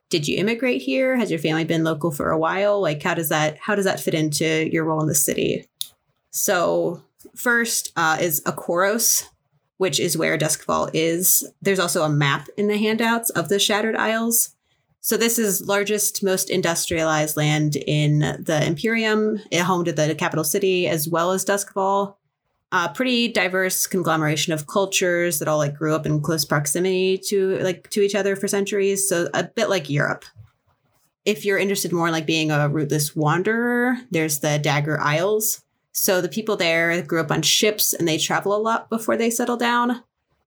did 0.08 0.28
you 0.28 0.38
immigrate 0.38 0.82
here? 0.82 1.16
Has 1.16 1.30
your 1.30 1.40
family 1.40 1.64
been 1.64 1.82
local 1.82 2.12
for 2.12 2.30
a 2.30 2.38
while? 2.38 2.80
Like 2.80 3.02
how 3.02 3.14
does 3.14 3.28
that 3.28 3.58
how 3.58 3.75
does 3.75 3.85
that 3.85 4.00
fit 4.00 4.14
into 4.14 4.68
your 4.73 4.85
role 4.85 5.00
in 5.00 5.08
the 5.08 5.14
city? 5.14 5.66
So 6.36 7.02
first 7.34 7.92
uh, 7.96 8.18
is 8.20 8.42
Akoros, 8.44 9.24
which 9.78 9.98
is 9.98 10.18
where 10.18 10.36
Doskvol 10.36 10.90
is. 10.92 11.50
There's 11.62 11.78
also 11.78 12.02
a 12.02 12.10
map 12.10 12.48
in 12.58 12.68
the 12.68 12.76
handouts 12.76 13.30
of 13.30 13.48
the 13.48 13.58
Shattered 13.58 13.96
Isles. 13.96 14.54
So 15.00 15.16
this 15.16 15.38
is 15.38 15.66
largest, 15.66 16.22
most 16.22 16.50
industrialized 16.50 17.38
land 17.38 17.76
in 17.76 18.18
the 18.18 18.62
Imperium, 18.66 19.40
home 19.54 19.84
to 19.86 19.92
the 19.92 20.14
capital 20.14 20.44
city 20.44 20.86
as 20.86 21.08
well 21.08 21.32
as 21.32 21.44
Doskvol. 21.44 22.16
A 22.70 22.90
pretty 22.90 23.28
diverse 23.28 23.86
conglomeration 23.86 24.52
of 24.52 24.66
cultures 24.66 25.38
that 25.38 25.48
all 25.48 25.58
like 25.58 25.76
grew 25.76 25.94
up 25.94 26.04
in 26.04 26.20
close 26.20 26.44
proximity 26.44 27.16
to 27.28 27.58
like 27.60 27.88
to 27.90 28.02
each 28.02 28.14
other 28.14 28.36
for 28.36 28.46
centuries. 28.46 29.08
So 29.08 29.30
a 29.32 29.44
bit 29.44 29.70
like 29.70 29.88
Europe. 29.88 30.26
If 31.24 31.46
you're 31.46 31.58
interested 31.58 31.92
more 31.92 32.08
in 32.08 32.12
like 32.12 32.26
being 32.26 32.50
a 32.50 32.68
rootless 32.68 33.16
wanderer, 33.16 33.96
there's 34.10 34.40
the 34.40 34.58
Dagger 34.58 35.00
Isles. 35.00 35.62
So 35.96 36.20
the 36.20 36.28
people 36.28 36.56
there 36.56 37.00
grew 37.02 37.20
up 37.20 37.30
on 37.30 37.42
ships 37.42 37.92
and 37.94 38.06
they 38.06 38.18
travel 38.18 38.54
a 38.54 38.58
lot 38.58 38.90
before 38.90 39.16
they 39.16 39.30
settle 39.30 39.56
down 39.56 40.02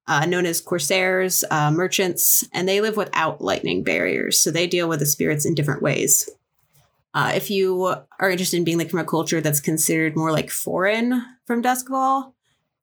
uh, 0.09 0.25
known 0.25 0.47
as 0.47 0.59
corsairs, 0.59 1.43
uh, 1.51 1.69
merchants, 1.69 2.43
and 2.51 2.67
they 2.67 2.81
live 2.81 2.97
without 2.97 3.41
lightning 3.41 3.83
barriers. 3.83 4.41
So 4.41 4.49
they 4.49 4.65
deal 4.65 4.89
with 4.89 4.99
the 4.99 5.05
spirits 5.05 5.45
in 5.45 5.53
different 5.53 5.83
ways. 5.83 6.27
Uh, 7.13 7.31
if 7.35 7.51
you 7.51 7.95
are 8.19 8.29
interested 8.29 8.57
in 8.57 8.63
being 8.63 8.79
like 8.79 8.89
from 8.89 8.99
a 8.99 9.05
culture 9.05 9.39
that's 9.39 9.59
considered 9.59 10.17
more 10.17 10.31
like 10.31 10.49
foreign 10.49 11.23
from 11.45 11.61
Doskvol, 11.61 12.33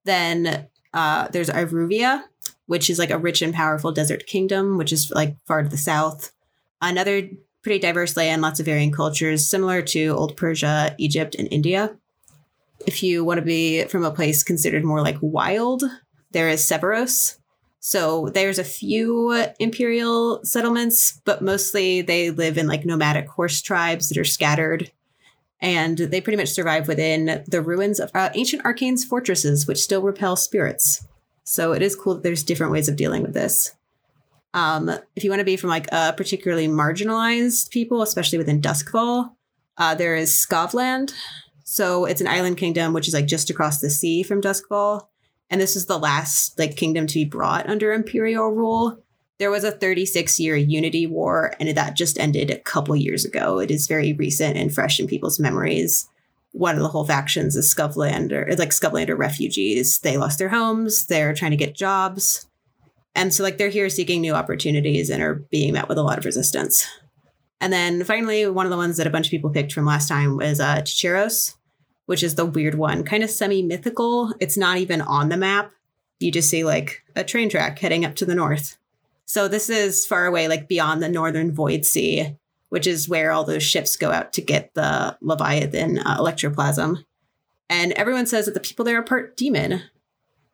then 0.05 0.69
uh, 0.95 1.27
there's 1.29 1.51
Iruvia, 1.51 2.23
which 2.67 2.89
is 2.89 2.99
like 2.99 3.11
a 3.11 3.19
rich 3.19 3.43
and 3.43 3.53
powerful 3.53 3.91
desert 3.91 4.27
kingdom, 4.27 4.79
which 4.79 4.93
is 4.93 5.11
like 5.11 5.37
far 5.47 5.65
to 5.65 5.69
the 5.69 5.77
south. 5.77 6.33
Another 6.81 7.29
pretty 7.63 7.81
diverse 7.81 8.17
land, 8.17 8.41
lots 8.41 8.61
of 8.61 8.67
varying 8.67 8.93
cultures, 8.93 9.45
similar 9.45 9.83
to 9.83 10.11
Old 10.11 10.37
Persia, 10.37 10.95
Egypt, 10.99 11.35
and 11.37 11.49
India. 11.51 11.97
If 12.87 13.03
you 13.03 13.25
want 13.25 13.39
to 13.39 13.45
be 13.45 13.85
from 13.85 14.05
a 14.05 14.11
place 14.11 14.43
considered 14.43 14.85
more 14.85 15.01
like 15.01 15.17
wild, 15.21 15.83
there 16.33 16.49
is 16.49 16.61
Severos. 16.61 17.39
So 17.81 18.29
there's 18.31 18.59
a 18.59 18.65
few 18.65 19.33
imperial 19.61 20.41
settlements, 20.45 21.21
but 21.25 21.43
mostly 21.43 22.03
they 22.03 22.31
live 22.31 22.59
in 22.59 22.67
like 22.67 22.85
nomadic 22.85 23.29
horse 23.29 23.63
tribes 23.63 24.09
that 24.09 24.19
are 24.19 24.25
scattered. 24.25 24.91
And 25.61 25.97
they 25.97 26.21
pretty 26.21 26.37
much 26.37 26.49
survive 26.49 26.89
within 26.89 27.45
the 27.47 27.63
ruins 27.63 28.01
of 28.01 28.11
uh, 28.15 28.31
ancient 28.35 28.65
arcane's 28.65 29.05
fortresses, 29.05 29.67
which 29.67 29.79
still 29.79 30.03
repel 30.03 30.37
spirits. 30.37 31.07
So 31.45 31.73
it 31.73 31.81
is 31.81 31.95
cool 31.95 32.15
that 32.15 32.23
there's 32.25 32.43
different 32.43 32.73
ways 32.73 32.89
of 32.89 32.97
dealing 32.97 33.23
with 33.23 33.35
this. 33.35 33.75
Um, 34.53 34.91
if 35.15 35.23
you 35.23 35.31
want 35.31 35.41
to 35.41 35.45
be 35.45 35.57
from 35.57 35.71
like 35.71 35.87
a 35.93 36.13
particularly 36.13 36.67
marginalized 36.67 37.71
people, 37.71 38.03
especially 38.03 38.39
within 38.39 38.61
Doskvol, 38.61 39.31
uh, 39.79 39.95
there 39.95 40.17
is 40.17 40.31
Skovlan. 40.31 41.13
So 41.69 42.05
it's 42.05 42.21
an 42.21 42.29
island 42.29 42.57
kingdom 42.57 42.93
which 42.93 43.09
is 43.09 43.15
like 43.15 43.27
just 43.27 43.51
across 43.51 43.81
the 43.81 43.91
sea 43.91 44.23
from 44.23 44.41
Doskvol 44.41 45.07
and 45.51 45.61
this 45.61 45.77
is 45.77 45.87
the 45.87 45.99
last 45.99 46.59
like 46.59 46.77
kingdom 46.77 47.07
to 47.09 47.15
be 47.15 47.25
brought 47.25 47.69
under 47.69 47.93
imperial 47.93 48.51
rule 48.51 49.03
there 49.39 49.51
was 49.51 49.65
a 49.65 49.73
36 49.73 50.41
year 50.41 50.57
unity 50.57 51.07
war 51.07 51.55
and 51.61 51.77
that 51.77 51.97
just 51.97 52.19
ended 52.19 52.51
a 52.51 52.59
couple 52.61 52.95
years 52.95 53.25
ago 53.25 53.59
it 53.59 53.71
is 53.71 53.87
very 53.87 54.13
recent 54.13 54.57
and 54.57 54.73
fresh 54.73 55.01
in 55.01 55.07
people's 55.07 55.41
memories 55.41 56.09
one 56.57 56.75
of 56.75 56.81
the 56.81 56.89
whole 56.89 57.05
factions 57.05 57.55
is 57.55 57.73
Skovlander, 57.73 58.59
like 58.59 58.71
Skovlander 58.71 59.17
refugees. 59.19 60.01
They 60.01 60.17
lost 60.17 60.39
their 60.39 60.49
homes. 60.49 61.05
They're 61.05 61.35
trying 61.35 61.51
to 61.51 61.57
get 61.57 61.75
jobs. 61.75 62.47
And 63.15 63.33
so, 63.33 63.43
like, 63.43 63.59
they're 63.59 63.69
here 63.69 63.91
seeking 63.91 64.23
new 64.23 64.33
opportunities 64.33 65.11
and 65.11 65.23
are 65.23 65.35
being 65.35 65.75
met 65.75 65.89
with 65.89 65.99
a 65.99 66.03
lot 66.03 66.19
of 66.19 66.25
resistance. 66.25 66.87
And 67.61 67.73
then 67.73 68.05
finally, 68.05 68.47
one 68.49 68.67
of 68.67 68.71
the 68.71 68.77
ones 68.77 68.97
that 68.99 69.07
a 69.07 69.11
bunch 69.11 69.27
of 69.27 69.31
people 69.31 69.51
picked 69.51 69.73
from 69.73 69.87
last 69.87 70.09
time 70.09 70.37
was 70.37 70.61
uh, 70.61 70.77
Tycheros 70.83 71.55
which 72.07 72.23
is 72.23 72.37
the 72.37 72.47
weird 72.47 72.77
one, 72.77 73.05
kind 73.05 73.23
of 73.23 73.31
semi 73.31 73.63
mythical. 73.63 74.33
It's 74.41 74.57
not 74.57 74.79
even 74.79 75.01
on 75.01 75.29
the 75.29 75.37
map. 75.37 75.73
You 76.19 76.33
just 76.33 76.49
see 76.49 76.65
like 76.65 77.03
a 77.15 77.23
train 77.23 77.51
track 77.51 77.79
heading 77.79 78.05
up 78.05 78.15
to 78.17 78.25
the 78.25 78.35
north. 78.35 78.79
So 79.27 79.49
this 79.49 79.69
is 79.69 80.07
far 80.07 80.25
away, 80.25 80.49
like 80.49 80.69
beyond 80.69 81.03
the 81.03 81.09
northern 81.09 81.53
void 81.53 81.85
sea, 81.85 82.37
which 82.69 82.87
is 82.87 83.09
where 83.09 83.33
all 83.33 83.45
those 83.45 83.65
ships 83.65 83.97
go 83.97 84.13
out 84.13 84.33
to 84.35 84.41
get 84.41 84.73
the 84.75 85.19
Leviathan 85.21 85.99
uh, 85.99 86.19
electroplasm. 86.19 87.05
And 87.69 87.93
everyone 87.93 88.27
says 88.27 88.47
that 88.47 88.55
the 88.55 88.61
people 88.61 88.85
there 88.85 88.99
are 88.99 89.03
part 89.03 89.37
demon, 89.37 89.83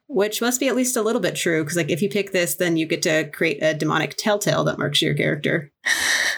which 0.09 0.41
must 0.41 0.59
be 0.59 0.69
at 0.69 0.75
least 0.75 0.97
a 0.97 1.03
little 1.03 1.21
bit 1.21 1.37
true. 1.37 1.63
Because 1.63 1.77
like 1.77 1.91
if 1.91 2.01
you 2.01 2.09
pick 2.09 2.33
this, 2.33 2.55
then 2.55 2.79
you 2.79 2.87
get 2.87 3.03
to 3.03 3.29
create 3.29 3.63
a 3.63 3.75
demonic 3.75 4.15
telltale 4.17 4.65
that 4.65 4.79
marks 4.79 5.03
your 5.03 5.15
character. 5.15 5.71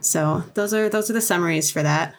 so 0.00 0.44
those 0.54 0.74
are 0.74 0.88
those 0.88 1.10
are 1.10 1.14
the 1.14 1.20
summaries 1.20 1.70
for 1.70 1.82
that. 1.82 2.14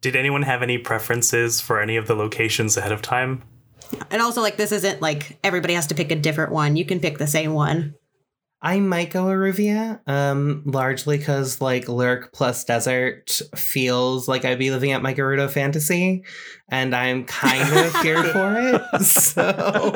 Did 0.00 0.16
anyone 0.16 0.42
have 0.42 0.62
any 0.62 0.78
preferences 0.78 1.60
for 1.60 1.80
any 1.80 1.96
of 1.96 2.06
the 2.06 2.14
locations 2.14 2.76
ahead 2.76 2.92
of 2.92 3.02
time? 3.02 3.42
And 4.10 4.20
also, 4.20 4.40
like, 4.40 4.56
this 4.56 4.72
isn't 4.72 5.00
like 5.00 5.38
everybody 5.42 5.74
has 5.74 5.86
to 5.88 5.94
pick 5.94 6.10
a 6.10 6.16
different 6.16 6.52
one. 6.52 6.76
You 6.76 6.84
can 6.84 7.00
pick 7.00 7.18
the 7.18 7.26
same 7.26 7.54
one. 7.54 7.94
I 8.62 8.80
might 8.80 9.10
go 9.10 9.26
Iruvia, 9.26 10.00
um, 10.08 10.62
largely 10.64 11.18
because 11.18 11.60
like 11.60 11.88
Lurk 11.88 12.32
plus 12.32 12.64
desert 12.64 13.42
feels 13.54 14.28
like 14.28 14.44
I'd 14.44 14.58
be 14.58 14.70
living 14.70 14.92
at 14.92 15.02
my 15.02 15.12
Gerudo 15.12 15.50
fantasy, 15.50 16.24
and 16.68 16.94
I'm 16.94 17.26
kind 17.26 17.70
of 17.76 17.94
here 18.02 18.24
for 18.24 18.54
it. 18.56 19.04
So 19.04 19.42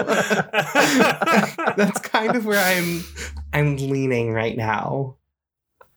that's 1.76 2.00
kind 2.00 2.36
of 2.36 2.44
where 2.44 2.62
I'm 2.62 3.02
I'm 3.52 3.76
leaning 3.76 4.32
right 4.32 4.56
now. 4.56 5.16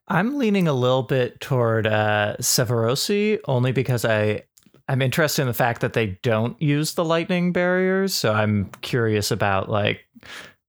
I'm 0.08 0.38
leaning 0.38 0.68
a 0.68 0.74
little 0.74 1.04
bit 1.04 1.40
toward 1.40 1.88
uh, 1.88 2.36
Severosi 2.40 3.40
only 3.46 3.72
because 3.72 4.06
I 4.06 4.44
I'm 4.88 5.02
interested 5.02 5.44
in 5.44 5.48
the 5.48 5.54
fact 5.54 5.82
that 5.82 5.94
they 5.94 6.20
don't 6.24 6.62
use 6.62 6.94
the 6.94 7.06
lightning 7.06 7.54
barriers. 7.54 8.14
So 8.14 8.34
I'm 8.34 8.66
curious 8.82 9.32
about 9.32 9.70
like 9.70 10.06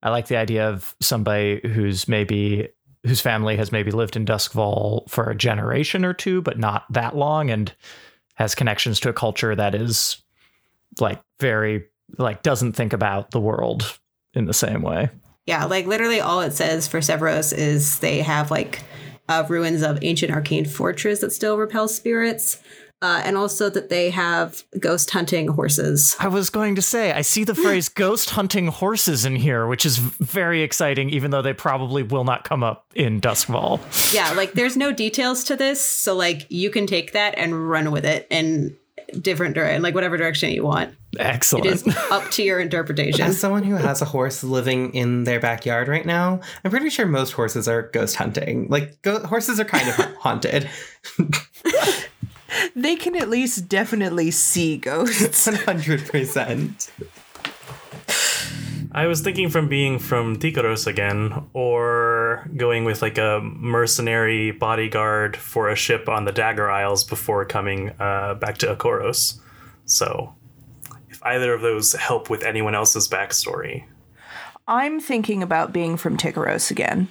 I 0.02 0.10
like 0.10 0.28
the 0.28 0.36
idea 0.36 0.68
of 0.68 0.94
somebody 1.00 1.60
who's 1.64 2.06
maybe 2.06 2.68
whose 3.04 3.20
family 3.20 3.56
has 3.56 3.72
maybe 3.72 3.90
lived 3.90 4.16
in 4.16 4.24
Doskvol 4.24 5.08
for 5.10 5.28
a 5.28 5.34
generation 5.34 6.04
or 6.04 6.14
two, 6.14 6.40
but 6.40 6.58
not 6.58 6.90
that 6.90 7.16
long, 7.16 7.50
and 7.50 7.72
has 8.34 8.54
connections 8.54 9.00
to 9.00 9.08
a 9.08 9.12
culture 9.12 9.54
that 9.54 9.74
is 9.74 10.22
like 11.00 11.22
very 11.40 11.84
like 12.18 12.42
doesn't 12.42 12.74
think 12.74 12.92
about 12.92 13.30
the 13.30 13.40
world 13.40 13.98
in 14.34 14.44
the 14.46 14.54
same 14.54 14.82
way. 14.82 15.10
Yeah, 15.46 15.64
like 15.64 15.86
literally 15.86 16.20
all 16.20 16.40
it 16.40 16.52
says 16.52 16.88
for 16.88 17.00
Severos 17.00 17.56
is 17.56 17.98
they 17.98 18.20
have 18.20 18.50
like 18.50 18.82
uh, 19.28 19.44
ruins 19.48 19.82
of 19.82 19.98
ancient 20.02 20.32
arcane 20.32 20.64
fortress 20.64 21.20
that 21.20 21.32
still 21.32 21.56
repel 21.56 21.88
spirits. 21.88 22.62
Uh, 23.02 23.20
and 23.22 23.36
also 23.36 23.68
that 23.68 23.90
they 23.90 24.08
have 24.08 24.64
ghost 24.80 25.10
hunting 25.10 25.48
horses. 25.48 26.16
I 26.18 26.28
was 26.28 26.48
going 26.48 26.74
to 26.76 26.80
say, 26.80 27.12
I 27.12 27.20
see 27.20 27.44
the 27.44 27.54
phrase 27.54 27.88
ghost 27.94 28.30
hunting 28.30 28.68
horses 28.68 29.26
in 29.26 29.36
here, 29.36 29.66
which 29.66 29.84
is 29.84 29.98
very 29.98 30.62
exciting, 30.62 31.10
even 31.10 31.30
though 31.30 31.42
they 31.42 31.52
probably 31.52 32.02
will 32.02 32.24
not 32.24 32.44
come 32.44 32.62
up 32.62 32.86
in 32.94 33.20
Doskvol. 33.20 33.78
Yeah, 34.14 34.32
like 34.32 34.52
there's 34.52 34.78
no 34.78 34.90
details 34.90 35.44
to 35.44 35.56
this. 35.56 35.84
So, 35.84 36.14
like, 36.14 36.46
you 36.48 36.70
can 36.70 36.86
take 36.86 37.12
that 37.12 37.34
and 37.36 37.68
run 37.68 37.90
with 37.90 38.06
it 38.06 38.26
in 38.30 38.74
different 39.20 39.54
direction, 39.54 39.82
like 39.82 39.94
whatever 39.94 40.16
direction 40.16 40.50
you 40.50 40.64
want. 40.64 40.94
Excellent. 41.18 41.66
It 41.66 41.72
is 41.72 41.96
up 42.10 42.30
to 42.32 42.42
your 42.42 42.60
interpretation. 42.60 43.22
As 43.22 43.38
someone 43.38 43.62
who 43.62 43.76
has 43.76 44.02
a 44.02 44.04
horse 44.06 44.42
living 44.44 44.94
in 44.94 45.24
their 45.24 45.40
backyard 45.40 45.88
right 45.88 46.06
now, 46.06 46.40
I'm 46.64 46.70
pretty 46.70 46.90
sure 46.90 47.06
most 47.06 47.32
horses 47.32 47.68
are 47.68 47.82
ghost 47.82 48.16
hunting. 48.16 48.68
Like 48.68 49.00
go- 49.02 49.24
horses 49.26 49.60
are 49.60 49.64
kind 49.64 49.88
of 49.88 49.94
haunted. 50.20 50.68
they 52.74 52.96
can 52.96 53.16
at 53.16 53.28
least 53.28 53.68
definitely 53.68 54.30
see 54.30 54.76
ghosts. 54.76 55.46
100%. 55.48 56.90
I 58.96 59.08
was 59.08 59.22
thinking 59.22 59.48
from 59.50 59.68
being 59.68 59.98
from 59.98 60.36
Tycheros 60.36 60.86
again, 60.86 61.48
or 61.52 62.48
going 62.56 62.84
with 62.84 63.02
like 63.02 63.18
a 63.18 63.40
mercenary 63.42 64.52
bodyguard 64.52 65.36
for 65.36 65.68
a 65.68 65.74
ship 65.74 66.08
on 66.08 66.26
the 66.26 66.32
Dagger 66.32 66.70
Isles 66.70 67.02
before 67.02 67.44
coming 67.44 67.90
uh, 67.98 68.34
back 68.34 68.58
to 68.58 68.72
Akoros. 68.72 69.40
So, 69.84 70.36
if 70.43 70.43
either 71.24 71.52
of 71.52 71.62
those 71.62 71.92
help 71.92 72.30
with 72.30 72.42
anyone 72.42 72.74
else's 72.74 73.08
backstory, 73.08 73.84
I'm 74.66 75.00
thinking 75.00 75.42
about 75.42 75.72
being 75.72 75.96
from 75.96 76.16
Tycheros 76.16 76.70
again, 76.70 77.08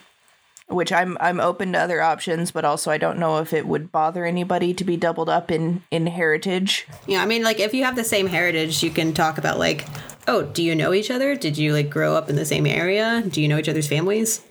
which 0.67 0.91
I'm 0.91 1.17
I'm 1.19 1.39
open 1.39 1.73
to 1.73 1.79
other 1.79 2.01
options, 2.01 2.51
but 2.51 2.65
also 2.65 2.89
I 2.89 2.97
don't 2.97 3.19
know 3.19 3.37
if 3.39 3.53
it 3.53 3.67
would 3.67 3.91
bother 3.91 4.25
anybody 4.25 4.73
to 4.73 4.83
be 4.83 4.97
doubled 4.97 5.29
up 5.29 5.51
in 5.51 5.83
in 5.91 6.07
heritage. 6.07 6.87
Yeah, 7.05 7.21
I 7.21 7.25
mean, 7.25 7.43
like 7.43 7.59
if 7.59 7.73
you 7.73 7.83
have 7.83 7.95
the 7.95 8.03
same 8.03 8.27
heritage, 8.27 8.81
you 8.81 8.89
can 8.89 9.13
talk 9.13 9.37
about 9.37 9.59
like, 9.59 9.85
oh, 10.27 10.43
do 10.43 10.63
you 10.63 10.75
know 10.75 10.93
each 10.93 11.11
other? 11.11 11.35
Did 11.35 11.57
you 11.57 11.73
like 11.73 11.89
grow 11.89 12.15
up 12.15 12.29
in 12.29 12.35
the 12.35 12.45
same 12.45 12.65
area? 12.65 13.23
Do 13.27 13.41
you 13.41 13.47
know 13.47 13.57
each 13.57 13.69
other's 13.69 13.87
families? 13.87 14.41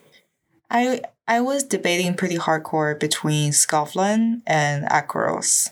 I 0.71 1.02
I 1.26 1.40
was 1.40 1.64
debating 1.64 2.14
pretty 2.14 2.37
hardcore 2.37 2.99
between 2.99 3.52
Skovlan 3.52 4.42
and 4.47 4.87
Akoros. 4.87 5.71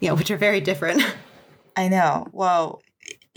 Yeah, 0.00 0.12
which 0.12 0.30
are 0.30 0.36
very 0.36 0.60
different. 0.60 1.02
I 1.76 1.88
know. 1.88 2.28
Well, 2.32 2.82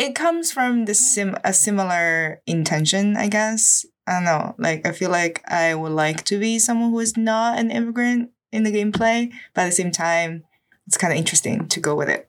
it 0.01 0.15
comes 0.15 0.51
from 0.51 0.86
the 0.86 0.96
sim 0.96 1.36
a 1.43 1.53
similar 1.53 2.41
intention, 2.48 3.15
I 3.15 3.27
guess. 3.27 3.86
I 4.08 4.12
don't 4.13 4.25
know. 4.25 4.55
Like 4.58 4.86
I 4.88 4.91
feel 4.91 5.12
like 5.12 5.41
I 5.48 5.75
would 5.75 5.91
like 5.93 6.24
to 6.25 6.39
be 6.39 6.58
someone 6.60 6.89
who 6.91 7.00
is 7.00 7.15
not 7.15 7.60
an 7.60 7.70
immigrant 7.72 8.31
in 8.51 8.63
the 8.63 8.72
gameplay, 8.72 9.31
but 9.53 9.62
at 9.62 9.65
the 9.70 9.79
same 9.81 9.91
time, 9.91 10.43
it's 10.88 10.98
kind 10.98 11.13
of 11.13 11.17
interesting 11.17 11.67
to 11.67 11.79
go 11.79 11.93
with 11.96 12.10
it. 12.10 12.27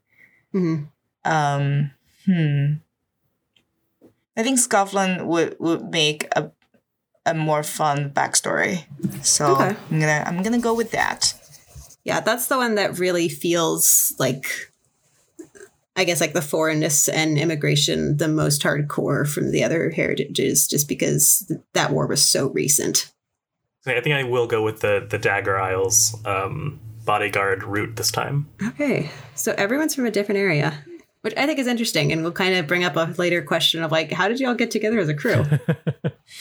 Mhm. 0.54 0.88
Um, 1.24 1.90
hmm. 2.26 2.74
I 4.36 4.42
think 4.42 4.58
Skovlan 4.60 5.26
would 5.26 5.56
would 5.58 5.90
make 5.90 6.28
a 6.36 6.50
a 7.24 7.34
more 7.34 7.62
fun 7.62 8.10
backstory. 8.10 8.84
So 9.24 9.54
Okay. 9.56 9.76
I'm 9.90 10.00
gonna 10.00 10.24
I'm 10.26 10.42
gonna 10.42 10.60
go 10.60 10.74
with 10.74 10.90
that. 10.92 11.34
Yeah, 12.04 12.20
that's 12.20 12.48
the 12.48 12.56
one 12.56 12.74
that 12.74 12.98
really 12.98 13.28
feels 13.28 14.12
like, 14.18 14.46
I 15.94 16.04
guess, 16.04 16.20
like 16.20 16.32
the 16.32 16.42
foreignness 16.42 17.08
and 17.08 17.38
immigration 17.38 18.16
the 18.16 18.28
most 18.28 18.62
hardcore 18.62 19.28
from 19.28 19.50
the 19.50 19.62
other 19.62 19.90
heritages, 19.90 20.66
just 20.66 20.88
because 20.88 21.44
th- 21.48 21.60
that 21.74 21.92
war 21.92 22.06
was 22.06 22.26
so 22.26 22.48
recent. 22.48 23.12
I 23.86 24.00
think 24.00 24.14
I 24.14 24.22
will 24.22 24.46
go 24.46 24.62
with 24.62 24.80
the 24.80 25.06
the 25.08 25.18
Dagger 25.18 25.58
Isles 25.58 26.16
um, 26.24 26.80
bodyguard 27.04 27.62
route 27.64 27.96
this 27.96 28.10
time. 28.10 28.48
Okay, 28.68 29.10
so 29.34 29.54
everyone's 29.58 29.94
from 29.94 30.06
a 30.06 30.10
different 30.10 30.38
area, 30.38 30.84
which 31.22 31.34
I 31.36 31.46
think 31.46 31.58
is 31.58 31.66
interesting, 31.66 32.12
and 32.12 32.22
we'll 32.22 32.32
kind 32.32 32.54
of 32.54 32.66
bring 32.66 32.84
up 32.84 32.96
a 32.96 33.14
later 33.18 33.42
question 33.42 33.82
of 33.82 33.92
like, 33.92 34.12
how 34.12 34.28
did 34.28 34.40
you 34.40 34.48
all 34.48 34.54
get 34.54 34.70
together 34.70 34.98
as 34.98 35.08
a 35.08 35.14
crew? 35.14 35.44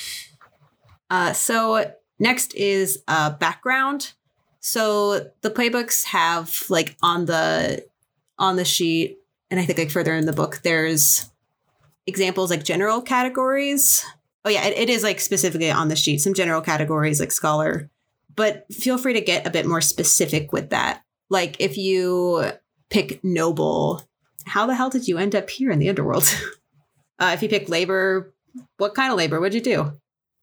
uh, 1.10 1.34
so 1.34 1.92
next 2.20 2.54
is 2.56 3.04
uh, 3.08 3.32
background. 3.32 4.14
So 4.60 5.32
the 5.42 5.50
playbooks 5.50 6.06
have 6.06 6.64
like 6.70 6.96
on 7.02 7.26
the 7.26 7.86
on 8.38 8.56
the 8.56 8.66
sheet, 8.66 9.18
and 9.52 9.60
I 9.60 9.66
think 9.66 9.78
like 9.78 9.92
further 9.92 10.16
in 10.16 10.26
the 10.26 10.34
book, 10.34 10.62
there's 10.64 11.30
examples 12.08 12.50
like 12.50 12.64
general 12.64 13.02
categories. 13.02 14.04
Oh 14.46 14.50
yeah, 14.50 14.66
it, 14.66 14.78
it 14.78 14.90
is 14.90 15.04
like 15.04 15.20
specifically 15.20 15.70
on 15.70 15.90
the 15.90 15.96
sheet 15.96 16.20
some 16.20 16.34
general 16.34 16.62
categories 16.62 17.20
like 17.20 17.32
scholar, 17.32 17.90
but 18.36 18.66
feel 18.74 18.98
free 18.98 19.14
to 19.14 19.22
get 19.22 19.46
a 19.46 19.52
bit 19.52 19.68
more 19.68 19.82
specific 19.82 20.52
with 20.52 20.70
that. 20.70 21.04
Like 21.30 21.58
if 21.60 21.78
you 21.78 22.52
pick 22.90 23.24
noble, 23.24 24.02
how 24.46 24.66
the 24.66 24.74
hell 24.74 24.90
did 24.90 25.08
you 25.08 25.18
end 25.18 25.36
up 25.36 25.50
here 25.50 25.70
in 25.70 25.80
the 25.80 25.90
underworld? 25.90 26.34
uh, 27.20 27.32
if 27.34 27.44
you 27.44 27.50
pick 27.50 27.70
labor, 27.70 28.34
what 28.78 28.96
kind 28.96 29.12
of 29.12 29.18
labor 29.18 29.40
would 29.40 29.54
you 29.54 29.62
do? 29.62 29.94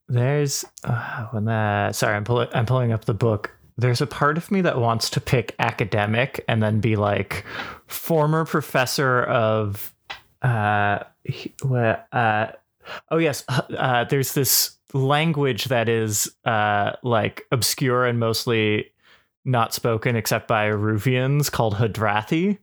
There's 0.08 0.64
uh, 0.84 1.26
when 1.30 1.46
that. 1.46 1.96
Sorry, 1.96 2.14
I'm 2.14 2.24
pulling. 2.24 2.48
I'm 2.54 2.66
pulling 2.66 2.92
up 2.92 3.04
the 3.04 3.14
book. 3.14 3.50
There's 3.78 4.00
a 4.00 4.06
part 4.06 4.36
of 4.36 4.50
me 4.50 4.60
that 4.60 4.78
wants 4.78 5.08
to 5.10 5.20
pick 5.20 5.54
academic 5.58 6.44
and 6.48 6.62
then 6.62 6.80
be 6.80 6.96
like 6.96 7.44
former 7.86 8.44
professor 8.44 9.22
of. 9.22 9.94
Uh? 10.42 10.98
Uh, 12.12 12.46
oh 13.10 13.18
yes. 13.18 13.44
Uh, 13.48 14.04
there's 14.04 14.34
this 14.34 14.78
language 14.94 15.66
that 15.66 15.88
is 15.88 16.34
uh 16.46 16.92
like 17.02 17.42
obscure 17.52 18.06
and 18.06 18.18
mostly 18.18 18.90
not 19.44 19.74
spoken 19.74 20.16
except 20.16 20.48
by 20.48 20.68
Iruvians 20.68 21.50
called 21.50 21.74
Hadrathi. 21.74 22.58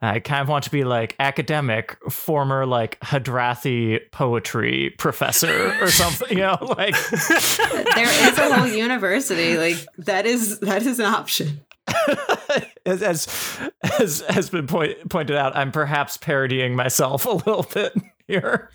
I 0.00 0.20
kind 0.20 0.42
of 0.42 0.48
want 0.48 0.64
to 0.64 0.70
be 0.70 0.84
like 0.84 1.16
academic, 1.18 1.96
former 2.08 2.64
like 2.66 3.00
Hadrathi 3.00 4.00
poetry 4.12 4.94
professor 4.96 5.76
or 5.82 5.90
something, 5.90 6.38
you 6.38 6.44
know, 6.44 6.56
like 6.60 6.94
There 7.10 8.28
is 8.30 8.38
a 8.38 8.54
whole 8.54 8.68
university 8.68 9.56
like 9.56 9.84
that 9.98 10.24
is 10.24 10.60
that 10.60 10.86
is 10.86 11.00
an 11.00 11.06
option. 11.06 11.62
as 12.86 13.02
as 13.02 13.60
as 13.98 14.20
has 14.28 14.50
been 14.50 14.68
point, 14.68 15.08
pointed 15.08 15.36
out, 15.36 15.56
I'm 15.56 15.72
perhaps 15.72 16.16
parodying 16.16 16.76
myself 16.76 17.26
a 17.26 17.30
little 17.30 17.64
bit 17.74 17.92
here. 18.28 18.70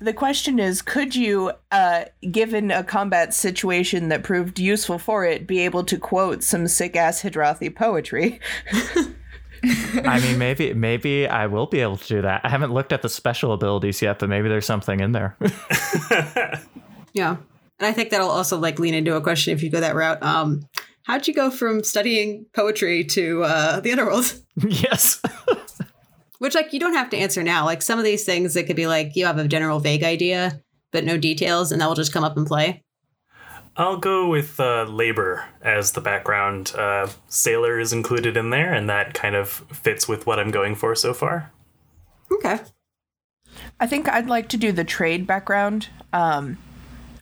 The 0.00 0.14
question 0.14 0.58
is 0.58 0.80
could 0.80 1.14
you, 1.14 1.52
uh, 1.70 2.06
given 2.30 2.70
a 2.70 2.82
combat 2.82 3.34
situation 3.34 4.08
that 4.08 4.22
proved 4.22 4.58
useful 4.58 4.98
for 4.98 5.26
it, 5.26 5.46
be 5.46 5.60
able 5.60 5.84
to 5.84 5.98
quote 5.98 6.42
some 6.42 6.66
sick 6.68 6.96
ass 6.96 7.22
Hadrathi 7.22 7.74
poetry? 7.74 8.40
I 9.64 10.20
mean, 10.20 10.38
maybe 10.38 10.74
maybe 10.74 11.26
I 11.26 11.46
will 11.46 11.66
be 11.66 11.80
able 11.80 11.96
to 11.96 12.08
do 12.08 12.22
that. 12.22 12.40
I 12.44 12.48
haven't 12.48 12.72
looked 12.72 12.92
at 12.92 13.02
the 13.02 13.08
special 13.08 13.52
abilities 13.52 14.02
yet, 14.02 14.18
but 14.18 14.28
maybe 14.28 14.48
there's 14.48 14.66
something 14.66 15.00
in 15.00 15.12
there. 15.12 15.36
Yeah. 17.12 17.36
And 17.78 17.86
I 17.86 17.92
think 17.92 18.10
that'll 18.10 18.28
also 18.28 18.58
like 18.58 18.78
lean 18.78 18.94
into 18.94 19.16
a 19.16 19.20
question 19.20 19.52
if 19.52 19.62
you 19.62 19.70
go 19.70 19.80
that 19.80 19.94
route. 19.94 20.22
Um, 20.22 20.62
how'd 21.04 21.26
you 21.26 21.34
go 21.34 21.50
from 21.50 21.82
studying 21.82 22.46
poetry 22.54 23.04
to 23.04 23.44
uh, 23.44 23.80
the 23.80 23.92
underworld? 23.92 24.40
yes. 24.56 25.20
Which 26.38 26.54
like 26.54 26.72
you 26.72 26.80
don't 26.80 26.94
have 26.94 27.10
to 27.10 27.16
answer 27.16 27.42
now. 27.42 27.64
Like 27.64 27.82
some 27.82 27.98
of 27.98 28.04
these 28.04 28.24
things, 28.24 28.56
it 28.56 28.66
could 28.66 28.76
be 28.76 28.86
like 28.86 29.14
you 29.14 29.26
have 29.26 29.38
a 29.38 29.48
general 29.48 29.80
vague 29.80 30.04
idea, 30.04 30.60
but 30.90 31.04
no 31.04 31.16
details, 31.16 31.72
and 31.72 31.80
that 31.80 31.86
will 31.86 31.94
just 31.94 32.12
come 32.12 32.24
up 32.24 32.36
and 32.36 32.46
play. 32.46 32.82
I'll 33.76 33.96
go 33.96 34.28
with 34.28 34.60
uh, 34.60 34.84
labor 34.84 35.46
as 35.62 35.92
the 35.92 36.00
background. 36.00 36.72
Uh, 36.76 37.08
sailor 37.28 37.80
is 37.80 37.92
included 37.92 38.36
in 38.36 38.50
there, 38.50 38.72
and 38.72 38.88
that 38.90 39.14
kind 39.14 39.34
of 39.34 39.48
fits 39.48 40.06
with 40.06 40.26
what 40.26 40.38
I'm 40.38 40.50
going 40.50 40.74
for 40.74 40.94
so 40.94 41.14
far. 41.14 41.50
Okay. 42.30 42.60
I 43.80 43.86
think 43.86 44.08
I'd 44.08 44.28
like 44.28 44.48
to 44.50 44.56
do 44.56 44.72
the 44.72 44.84
trade 44.84 45.26
background. 45.26 45.88
Um, 46.12 46.58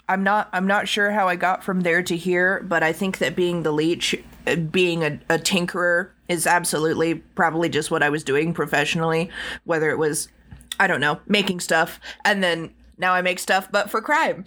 I'm 0.09 0.25
not. 0.25 0.49
I'm 0.53 0.67
not 0.67 0.89
sure 0.89 1.13
how 1.13 1.29
I 1.29 1.37
got 1.37 1.63
from 1.63 1.83
there 1.83 2.03
to 2.03 2.17
here, 2.17 2.65
but 2.67 2.83
I 2.83 2.93
think 2.93 3.19
that 3.19 3.37
being 3.37 3.63
the 3.63 3.73
leech, 3.73 4.17
uh, 4.47 4.57
being 4.57 5.05
a, 5.05 5.21
a 5.29 5.39
tinkerer, 5.39 6.11
is 6.29 6.49
absolutely 6.49 7.15
probably 7.15 7.69
just 7.69 7.93
what 7.93 8.03
I 8.03 8.11
was 8.11 8.25
doing 8.25 8.53
professionally. 8.53 9.31
Whether 9.65 9.89
it 9.91 9.99
was, 9.99 10.29
I 10.81 10.89
don't 10.89 11.01
know, 11.01 11.21
making 11.29 11.61
stuff, 11.61 12.01
and 12.25 12.43
then 12.43 12.75
now 12.99 13.13
I 13.13 13.23
make 13.23 13.39
stuff, 13.39 13.71
but 13.71 13.89
for 13.89 14.03
crime. 14.03 14.45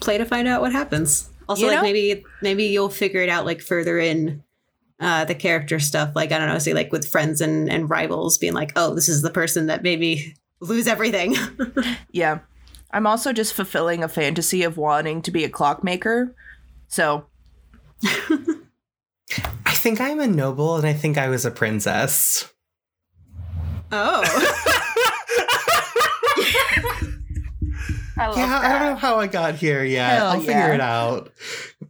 Play 0.00 0.18
to 0.18 0.24
find 0.24 0.46
out 0.48 0.60
what 0.60 0.72
happens. 0.72 1.28
Also, 1.48 1.62
You 1.62 1.68
like 1.68 1.76
know? 1.76 1.82
maybe 1.82 2.24
maybe 2.42 2.64
you'll 2.64 2.88
figure 2.90 3.20
it 3.22 3.28
out 3.28 3.46
like 3.46 3.60
further 3.62 3.98
in 3.98 4.42
uh, 5.00 5.24
the 5.24 5.34
character 5.34 5.78
stuff. 5.78 6.12
Like 6.14 6.32
I 6.32 6.38
don't 6.38 6.48
know, 6.48 6.58
say 6.58 6.74
like 6.74 6.92
with 6.92 7.08
friends 7.08 7.40
and 7.40 7.70
and 7.70 7.88
rivals, 7.88 8.36
being 8.38 8.52
like, 8.54 8.72
oh, 8.76 8.94
this 8.94 9.08
is 9.08 9.22
the 9.22 9.30
person 9.30 9.66
that 9.66 9.82
maybe 9.82 10.34
lose 10.60 10.86
everything. 10.86 11.34
Yeah, 12.12 12.40
I'm 12.90 13.06
also 13.06 13.32
just 13.32 13.54
fulfilling 13.54 14.02
a 14.02 14.08
fantasy 14.08 14.62
of 14.62 14.76
wanting 14.76 15.22
to 15.22 15.30
be 15.30 15.44
a 15.44 15.48
clockmaker. 15.48 16.34
So 16.88 17.26
I 18.04 19.72
think 19.74 20.00
I'm 20.00 20.20
a 20.20 20.26
noble 20.26 20.76
and 20.76 20.86
I 20.86 20.92
think 20.94 21.16
I 21.18 21.28
was 21.28 21.44
a 21.44 21.50
princess. 21.50 22.52
oh. 23.92 24.74
I 28.18 28.26
love 28.26 28.36
Yeah, 28.36 28.58
I 28.62 28.78
don't 28.78 28.88
know 28.88 28.96
how 28.96 29.20
I 29.20 29.26
got 29.26 29.54
here 29.54 29.84
yet. 29.84 30.18
Hell 30.18 30.26
I'll 30.28 30.40
figure 30.40 30.72
it 30.72 30.80
out. 30.80 31.32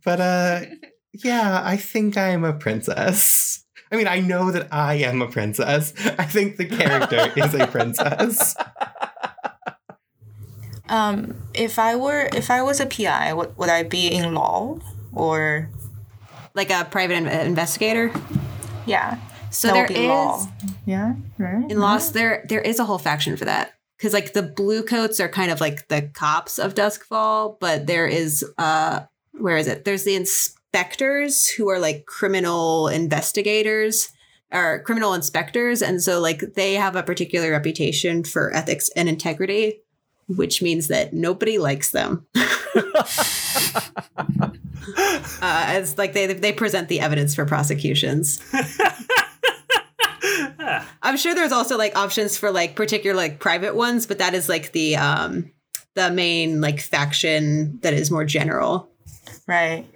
But 0.04 0.20
uh 0.20 0.60
yeah, 1.12 1.62
I 1.64 1.76
think 1.76 2.16
I'm 2.16 2.44
a 2.44 2.52
princess. 2.52 3.64
I 3.90 3.96
mean, 3.96 4.06
I 4.06 4.20
know 4.20 4.50
that 4.50 4.68
I 4.70 4.94
am 4.94 5.22
a 5.22 5.28
princess. 5.28 5.94
I 6.18 6.24
think 6.24 6.58
the 6.58 6.66
character 6.66 7.32
is 7.36 7.54
a 7.54 7.66
princess. 7.66 8.54
Um, 10.90 11.34
if 11.54 11.78
I 11.78 11.96
were 11.96 12.28
if 12.34 12.50
I 12.50 12.62
was 12.62 12.80
a 12.80 12.86
PI, 12.86 13.32
would, 13.32 13.56
would 13.56 13.68
I 13.68 13.82
be 13.82 14.08
in 14.08 14.34
law 14.34 14.78
or 15.12 15.70
like 16.54 16.70
a 16.70 16.84
private 16.90 17.14
in- 17.14 17.28
investigator. 17.28 18.12
yeah? 18.86 19.18
So 19.50 19.68
that 19.68 19.74
there 19.74 19.82
would 19.84 19.88
be 19.88 20.00
is 20.04 20.08
law. 20.08 20.48
Yeah, 20.84 21.14
right. 21.38 21.70
in 21.70 21.78
Lost 21.78 22.12
there 22.12 22.44
there 22.48 22.60
is 22.60 22.78
a 22.78 22.84
whole 22.84 22.98
faction 22.98 23.36
for 23.36 23.46
that 23.46 23.77
because 23.98 24.14
like 24.14 24.32
the 24.32 24.42
blue 24.42 24.82
coats 24.82 25.18
are 25.18 25.28
kind 25.28 25.50
of 25.50 25.60
like 25.60 25.88
the 25.88 26.02
cops 26.14 26.58
of 26.58 26.74
Doskvol, 26.74 27.58
but 27.60 27.86
there 27.86 28.06
is 28.06 28.44
uh 28.56 29.00
where 29.32 29.56
is 29.56 29.66
it? 29.66 29.84
There's 29.84 30.04
the 30.04 30.14
inspectors 30.14 31.48
who 31.48 31.68
are 31.68 31.78
like 31.78 32.06
criminal 32.06 32.88
investigators 32.88 34.10
or 34.52 34.82
criminal 34.84 35.14
inspectors, 35.14 35.82
and 35.82 36.02
so 36.02 36.20
like 36.20 36.54
they 36.54 36.74
have 36.74 36.96
a 36.96 37.02
particular 37.02 37.50
reputation 37.50 38.24
for 38.24 38.54
ethics 38.54 38.88
and 38.96 39.08
integrity, 39.08 39.80
which 40.28 40.62
means 40.62 40.88
that 40.88 41.12
nobody 41.12 41.58
likes 41.58 41.90
them. 41.90 42.26
uh, 45.42 45.64
as 45.66 45.98
like 45.98 46.12
they 46.12 46.26
they 46.26 46.52
present 46.52 46.88
the 46.88 47.00
evidence 47.00 47.34
for 47.34 47.44
prosecutions. 47.44 48.40
I'm 51.02 51.16
sure 51.16 51.34
there's 51.34 51.52
also 51.52 51.76
like 51.76 51.96
options 51.96 52.36
for 52.36 52.50
like 52.50 52.74
particular 52.74 53.16
like 53.16 53.38
private 53.38 53.74
ones, 53.74 54.06
but 54.06 54.18
that 54.18 54.34
is 54.34 54.48
like 54.48 54.72
the 54.72 54.96
um 54.96 55.50
the 55.94 56.10
main 56.10 56.60
like 56.60 56.80
faction 56.80 57.78
that 57.80 57.94
is 57.94 58.10
more 58.10 58.24
general. 58.24 58.88
Right. 59.46 59.86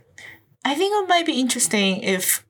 I 0.65 0.75
think 0.75 0.95
it 0.95 1.09
might 1.09 1.27
be 1.27 1.41
interesting 1.41 2.03
if 2.03 2.45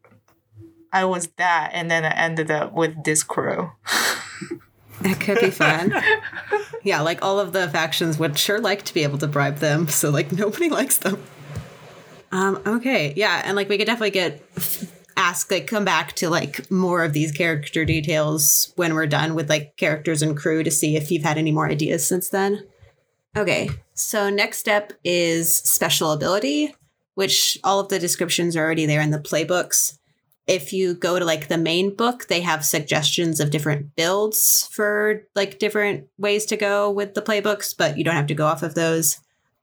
I 0.92 1.04
was 1.04 1.28
that 1.38 1.70
and 1.72 1.90
then 1.90 2.04
I 2.04 2.10
ended 2.10 2.50
up 2.50 2.72
with 2.72 3.04
this 3.04 3.22
crew. 3.22 3.70
That 5.02 5.18
could 5.18 5.40
be 5.40 5.50
fun. 5.50 5.92
yeah, 6.84 7.00
like 7.00 7.24
all 7.24 7.40
of 7.40 7.52
the 7.52 7.68
factions 7.68 8.18
would 8.20 8.38
sure 8.38 8.60
like 8.60 8.84
to 8.84 8.94
be 8.94 9.02
able 9.02 9.18
to 9.18 9.26
bribe 9.26 9.56
them, 9.56 9.88
so 9.88 10.10
like 10.10 10.30
nobody 10.30 10.68
likes 10.68 10.98
them. 10.98 11.20
Um 12.30 12.62
okay, 12.64 13.12
yeah, 13.16 13.42
and 13.44 13.56
like 13.56 13.68
we 13.68 13.78
could 13.78 13.86
definitely 13.86 14.10
get 14.10 14.42
f- 14.56 15.01
ask 15.22 15.50
like 15.50 15.66
come 15.66 15.84
back 15.84 16.14
to 16.14 16.28
like 16.28 16.70
more 16.70 17.04
of 17.04 17.12
these 17.12 17.30
character 17.30 17.84
details 17.84 18.72
when 18.76 18.94
we're 18.94 19.06
done 19.06 19.34
with 19.34 19.48
like 19.48 19.76
characters 19.76 20.20
and 20.20 20.36
crew 20.36 20.62
to 20.62 20.70
see 20.70 20.96
if 20.96 21.10
you've 21.10 21.22
had 21.22 21.38
any 21.38 21.52
more 21.52 21.68
ideas 21.68 22.06
since 22.06 22.28
then. 22.28 22.66
Okay, 23.36 23.70
so 23.94 24.28
next 24.28 24.58
step 24.58 24.92
is 25.04 25.56
special 25.56 26.12
ability, 26.12 26.74
which 27.14 27.58
all 27.64 27.80
of 27.80 27.88
the 27.88 27.98
descriptions 27.98 28.56
are 28.56 28.64
already 28.64 28.84
there 28.84 29.00
in 29.00 29.10
the 29.10 29.18
playbooks. 29.18 29.96
If 30.48 30.72
you 30.72 30.94
go 30.94 31.18
to 31.18 31.24
like 31.24 31.46
the 31.46 31.56
main 31.56 31.94
book, 31.94 32.26
they 32.26 32.40
have 32.40 32.64
suggestions 32.64 33.38
of 33.38 33.50
different 33.50 33.94
builds 33.94 34.68
for 34.72 35.22
like 35.36 35.60
different 35.60 36.08
ways 36.18 36.44
to 36.46 36.56
go 36.56 36.90
with 36.90 37.14
the 37.14 37.22
playbooks, 37.22 37.74
but 37.76 37.96
you 37.96 38.02
don't 38.02 38.16
have 38.16 38.26
to 38.26 38.34
go 38.34 38.46
off 38.46 38.64
of 38.64 38.74
those. 38.74 39.18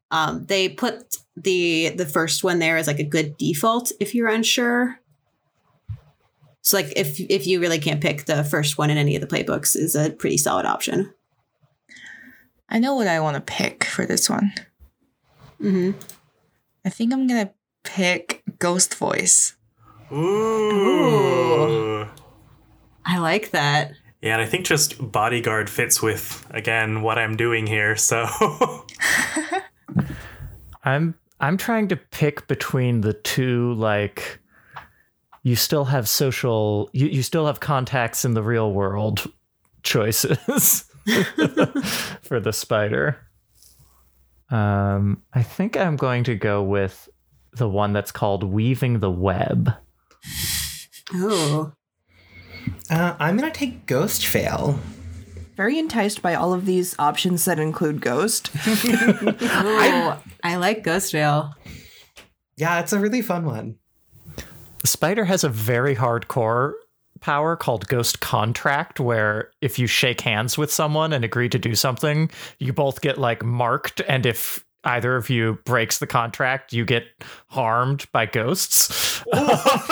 Um, 0.09 0.45
they 0.45 0.69
put 0.69 1.17
the 1.35 1.89
the 1.89 2.05
first 2.05 2.43
one 2.43 2.59
there 2.59 2.77
as 2.77 2.87
like 2.87 2.99
a 2.99 3.03
good 3.03 3.37
default 3.37 3.91
if 3.99 4.15
you're 4.15 4.29
unsure. 4.29 4.99
So 6.69 6.77
like 6.77 6.93
if 6.95 7.19
if 7.19 7.47
you 7.47 7.59
really 7.59 7.79
can't 7.79 7.99
pick 7.99 8.25
the 8.25 8.43
first 8.43 8.77
one 8.77 8.91
in 8.91 8.97
any 8.99 9.15
of 9.15 9.21
the 9.21 9.27
playbooks 9.27 9.75
is 9.75 9.95
a 9.95 10.11
pretty 10.11 10.37
solid 10.37 10.67
option. 10.67 11.11
I 12.69 12.77
know 12.77 12.93
what 12.93 13.07
I 13.07 13.19
want 13.21 13.33
to 13.37 13.41
pick 13.41 13.85
for 13.85 14.05
this 14.05 14.29
one. 14.29 14.53
hmm 15.59 15.93
I 16.85 16.89
think 16.89 17.11
I'm 17.11 17.25
gonna 17.25 17.51
pick 17.83 18.43
Ghost 18.59 18.93
Voice. 18.93 19.55
Ooh. 20.11 22.05
I 23.03 23.17
like 23.17 23.49
that. 23.49 23.93
Yeah, 24.21 24.33
and 24.33 24.41
I 24.43 24.45
think 24.45 24.67
just 24.67 25.11
bodyguard 25.11 25.71
fits 25.71 26.03
with 26.03 26.45
again 26.51 27.01
what 27.01 27.17
I'm 27.17 27.35
doing 27.35 27.65
here. 27.65 27.95
So 27.95 28.27
I'm 30.83 31.15
I'm 31.39 31.57
trying 31.57 31.87
to 31.87 31.95
pick 31.95 32.47
between 32.47 33.01
the 33.01 33.13
two 33.13 33.73
like 33.73 34.39
you 35.49 35.55
still 35.55 35.85
have 35.85 36.07
social 36.07 36.89
you, 36.93 37.07
you 37.07 37.23
still 37.23 37.47
have 37.47 37.59
contacts 37.59 38.23
in 38.23 38.35
the 38.35 38.43
real 38.43 38.71
world 38.71 39.25
choices 39.81 40.83
for 42.21 42.39
the 42.39 42.51
spider. 42.53 43.17
Um 44.51 45.23
I 45.33 45.41
think 45.41 45.75
I'm 45.75 45.95
going 45.95 46.23
to 46.25 46.35
go 46.35 46.61
with 46.61 47.09
the 47.53 47.67
one 47.67 47.93
that's 47.93 48.11
called 48.11 48.43
Weaving 48.43 48.99
the 48.99 49.09
Web. 49.09 49.73
Oh, 51.15 51.71
Uh, 52.91 53.15
I'm 53.19 53.35
gonna 53.35 53.51
take 53.51 53.87
Ghost 53.87 54.27
Veil. 54.27 54.79
Very 55.57 55.79
enticed 55.79 56.21
by 56.21 56.35
all 56.35 56.53
of 56.53 56.65
these 56.67 56.95
options 56.99 57.45
that 57.45 57.59
include 57.59 58.01
ghost. 58.01 58.51
oh, 58.67 60.23
I 60.43 60.55
like 60.57 60.83
Ghost 60.83 61.11
Veil. 61.11 61.53
Yeah, 62.55 62.79
it's 62.79 62.93
a 62.93 62.99
really 62.99 63.21
fun 63.23 63.45
one. 63.45 63.75
Spider 64.83 65.25
has 65.25 65.43
a 65.43 65.49
very 65.49 65.95
hardcore 65.95 66.73
power 67.21 67.55
called 67.55 67.87
Ghost 67.87 68.19
Contract, 68.19 68.99
where 68.99 69.51
if 69.61 69.77
you 69.77 69.87
shake 69.87 70.21
hands 70.21 70.57
with 70.57 70.71
someone 70.71 71.13
and 71.13 71.25
agree 71.25 71.49
to 71.49 71.59
do 71.59 71.75
something, 71.75 72.31
you 72.59 72.73
both 72.73 73.01
get 73.01 73.17
like 73.17 73.43
marked, 73.43 74.01
and 74.07 74.25
if 74.25 74.63
either 74.85 75.15
of 75.15 75.29
you 75.29 75.59
breaks 75.65 75.99
the 75.99 76.07
contract, 76.07 76.71
you 76.71 76.85
get 76.85 77.03
harmed 77.47 78.05
by 78.11 78.25
ghosts. 78.25 79.21
Oh. 79.33 79.83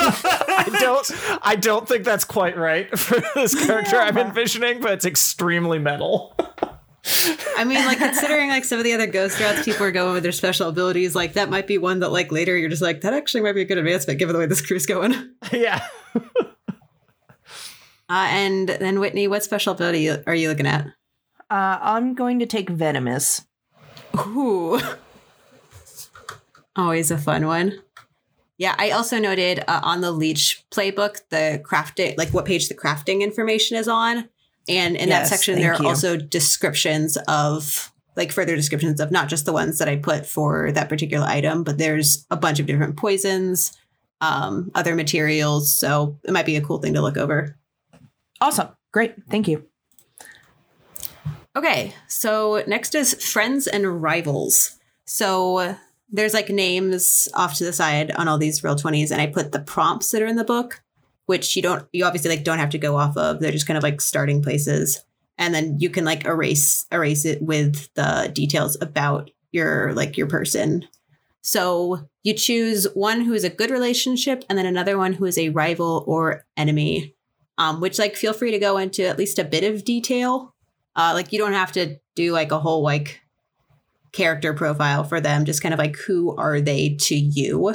I 0.48 0.78
don't 0.80 1.38
I 1.42 1.56
don't 1.56 1.86
think 1.86 2.04
that's 2.04 2.24
quite 2.24 2.56
right 2.56 2.98
for 2.98 3.20
this 3.34 3.54
character 3.66 3.96
I'm 3.96 4.16
envisioning, 4.18 4.80
but 4.80 4.92
it's 4.92 5.04
extremely 5.04 5.78
metal. 5.78 6.34
I 7.56 7.64
mean, 7.64 7.84
like 7.86 7.98
considering 7.98 8.48
like 8.48 8.64
some 8.64 8.78
of 8.78 8.84
the 8.84 8.92
other 8.92 9.06
ghost 9.06 9.40
routes 9.40 9.64
people 9.64 9.84
are 9.84 9.92
going 9.92 10.14
with 10.14 10.22
their 10.22 10.32
special 10.32 10.68
abilities, 10.68 11.14
like 11.14 11.34
that 11.34 11.48
might 11.48 11.66
be 11.66 11.78
one 11.78 12.00
that 12.00 12.10
like 12.10 12.32
later 12.32 12.56
you're 12.56 12.68
just 12.68 12.82
like 12.82 13.00
that 13.02 13.14
actually 13.14 13.40
might 13.42 13.52
be 13.52 13.62
a 13.62 13.64
good 13.64 13.78
advancement 13.78 14.18
given 14.18 14.32
the 14.32 14.38
way 14.38 14.46
this 14.46 14.64
crew's 14.64 14.86
going. 14.86 15.14
Uh, 18.10 18.24
yeah. 18.24 18.36
and 18.38 18.70
then 18.70 19.00
Whitney, 19.00 19.28
what 19.28 19.44
special 19.44 19.74
ability 19.74 20.08
are 20.08 20.34
you 20.34 20.48
looking 20.48 20.66
at? 20.66 20.86
Uh, 21.50 21.78
I'm 21.78 22.14
going 22.14 22.38
to 22.38 22.46
take 22.46 22.70
venomous. 22.70 23.44
Ooh. 24.16 24.80
Always 26.74 27.10
a 27.10 27.18
fun 27.18 27.46
one. 27.46 27.80
Yeah, 28.56 28.74
I 28.78 28.90
also 28.90 29.18
noted 29.18 29.62
uh, 29.68 29.80
on 29.82 30.00
the 30.00 30.10
Leech 30.10 30.64
playbook 30.70 31.20
the 31.28 31.62
crafting, 31.64 32.16
like 32.16 32.30
what 32.30 32.46
page 32.46 32.68
the 32.68 32.74
crafting 32.74 33.20
information 33.20 33.76
is 33.76 33.88
on. 33.88 34.30
And 34.68 34.96
in 34.96 35.08
Yes, 35.08 35.30
that 35.30 35.36
section, 35.36 35.58
there 35.58 35.74
are 35.74 35.82
you. 35.82 35.88
also 35.88 36.16
descriptions 36.16 37.16
of, 37.26 37.92
like, 38.16 38.32
further 38.32 38.54
descriptions 38.54 39.00
of 39.00 39.10
not 39.10 39.28
just 39.28 39.46
the 39.46 39.52
ones 39.52 39.78
that 39.78 39.88
I 39.88 39.96
put 39.96 40.26
for 40.26 40.72
that 40.72 40.88
particular 40.88 41.26
item, 41.26 41.64
but 41.64 41.78
there's 41.78 42.26
a 42.30 42.36
bunch 42.36 42.60
of 42.60 42.66
different 42.66 42.96
poisons, 42.96 43.72
um, 44.20 44.70
other 44.74 44.94
materials. 44.94 45.78
So 45.78 46.18
it 46.24 46.32
might 46.32 46.46
be 46.46 46.56
a 46.56 46.60
cool 46.60 46.78
thing 46.78 46.94
to 46.94 47.00
look 47.02 47.16
over. 47.16 47.56
Awesome. 48.40 48.68
Great. 48.92 49.14
Thank 49.30 49.48
you. 49.48 49.64
Okay, 51.56 51.92
so 52.06 52.62
next 52.66 52.94
is 52.94 53.14
friends 53.14 53.66
and 53.66 54.00
rivals. 54.02 54.78
So 55.06 55.76
there's 56.10 56.34
like 56.34 56.50
names 56.50 57.28
off 57.34 57.54
to 57.56 57.64
the 57.64 57.72
side 57.72 58.12
on 58.12 58.28
all 58.28 58.38
these 58.38 58.60
Roll20s 58.60 59.10
and 59.10 59.20
I 59.20 59.26
put 59.26 59.50
the 59.52 59.58
prompts 59.60 60.10
that 60.10 60.22
are 60.22 60.26
in 60.26 60.36
the 60.36 60.44
book, 60.44 60.82
which 61.28 61.54
you 61.54 61.62
don't 61.62 61.86
you 61.92 62.04
obviously 62.04 62.30
like 62.30 62.44
don't 62.44 62.58
have 62.58 62.70
to 62.70 62.78
go 62.78 62.96
off 62.96 63.16
of. 63.16 63.40
They're 63.40 63.52
just 63.52 63.66
kind 63.66 63.76
of 63.76 63.82
like 63.82 64.00
starting 64.00 64.42
places. 64.42 65.04
And 65.36 65.54
then 65.54 65.78
you 65.78 65.90
can 65.90 66.04
like 66.04 66.24
erase 66.24 66.84
erase 66.90 67.24
it 67.24 67.40
with 67.42 67.92
the 67.94 68.30
details 68.32 68.76
about 68.80 69.30
your 69.52 69.92
like 69.94 70.16
your 70.16 70.26
person. 70.26 70.86
So 71.42 72.08
you 72.24 72.34
choose 72.34 72.86
one 72.94 73.22
who 73.22 73.32
is 73.32 73.44
a 73.44 73.50
good 73.50 73.70
relationship 73.70 74.44
and 74.48 74.58
then 74.58 74.66
another 74.66 74.98
one 74.98 75.14
who 75.14 75.24
is 75.24 75.38
a 75.38 75.50
rival 75.50 76.04
or 76.06 76.44
enemy. 76.56 77.14
Um, 77.56 77.80
which 77.80 77.98
like 77.98 78.14
feel 78.14 78.32
free 78.32 78.52
to 78.52 78.58
go 78.60 78.76
into 78.76 79.04
at 79.04 79.18
least 79.18 79.40
a 79.40 79.44
bit 79.44 79.64
of 79.64 79.84
detail 79.84 80.54
uh, 80.98 81.12
like 81.14 81.32
you 81.32 81.38
don't 81.38 81.52
have 81.52 81.72
to 81.72 81.96
do 82.16 82.32
like 82.32 82.50
a 82.50 82.58
whole 82.58 82.82
like 82.82 83.20
character 84.10 84.52
profile 84.52 85.04
for 85.04 85.20
them, 85.20 85.44
just 85.44 85.62
kind 85.62 85.72
of 85.72 85.78
like 85.78 85.96
who 85.96 86.36
are 86.36 86.60
they 86.60 86.96
to 87.02 87.14
you, 87.14 87.72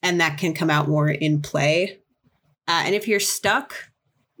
and 0.00 0.20
that 0.20 0.38
can 0.38 0.54
come 0.54 0.70
out 0.70 0.88
more 0.88 1.10
in 1.10 1.42
play. 1.42 1.98
Uh, 2.68 2.82
and 2.86 2.94
if 2.94 3.08
you're 3.08 3.20
stuck, 3.20 3.74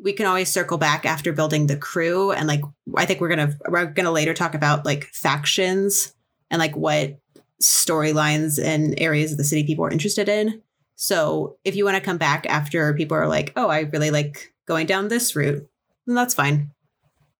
we 0.02 0.12
can 0.12 0.26
always 0.26 0.50
circle 0.50 0.78
back 0.78 1.06
after 1.06 1.32
building 1.32 1.66
the 1.66 1.76
crew, 1.76 2.32
and 2.32 2.48
like 2.48 2.62
I 2.96 3.06
think 3.06 3.20
we're 3.20 3.28
gonna 3.28 3.56
we're 3.68 3.86
gonna 3.86 4.10
later 4.10 4.34
talk 4.34 4.54
about 4.54 4.84
like 4.84 5.04
factions 5.12 6.14
and 6.50 6.58
like 6.58 6.76
what 6.76 7.18
storylines 7.62 8.62
and 8.62 8.94
areas 8.98 9.32
of 9.32 9.38
the 9.38 9.44
city 9.44 9.64
people 9.64 9.84
are 9.84 9.90
interested 9.90 10.28
in. 10.28 10.62
So 10.96 11.56
if 11.64 11.74
you 11.76 11.84
want 11.84 11.96
to 11.96 12.02
come 12.02 12.18
back 12.18 12.46
after 12.46 12.92
people 12.94 13.16
are 13.16 13.28
like, 13.28 13.52
oh, 13.56 13.68
I 13.68 13.80
really 13.80 14.10
like 14.10 14.52
going 14.66 14.86
down 14.86 15.08
this 15.08 15.34
route, 15.34 15.66
then 16.06 16.14
that's 16.14 16.34
fine. 16.34 16.70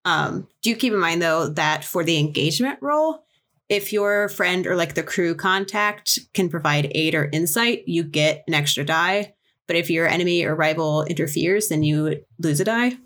Um, 0.05 0.49
do 0.63 0.75
keep 0.75 0.93
in 0.93 0.99
mind 0.99 1.23
though 1.23 1.49
that 1.49 1.85
for 1.85 2.03
the 2.03 2.19
engagement 2.19 2.79
roll, 2.81 3.25
if 3.69 3.93
your 3.93 4.29
friend 4.29 4.67
or 4.67 4.77
like 4.77 4.95
the 4.95 5.03
crew 5.03 5.35
contact 5.35 6.19
can 6.35 6.49
provide 6.49 6.91
aid 6.95 7.15
or 7.15 7.31
insight, 7.33 7.87
you 7.87 8.03
get 8.03 8.45
an 8.47 8.55
extra 8.55 8.85
die. 8.85 9.35
But 9.67 9.77
if 9.77 9.91
your 9.91 10.07
enemy 10.07 10.45
or 10.45 10.55
rival 10.55 11.05
interferes, 11.05 11.69
then 11.69 11.83
you 11.83 12.25
lose 12.39 12.61
a 12.61 12.65
die. 12.65 12.99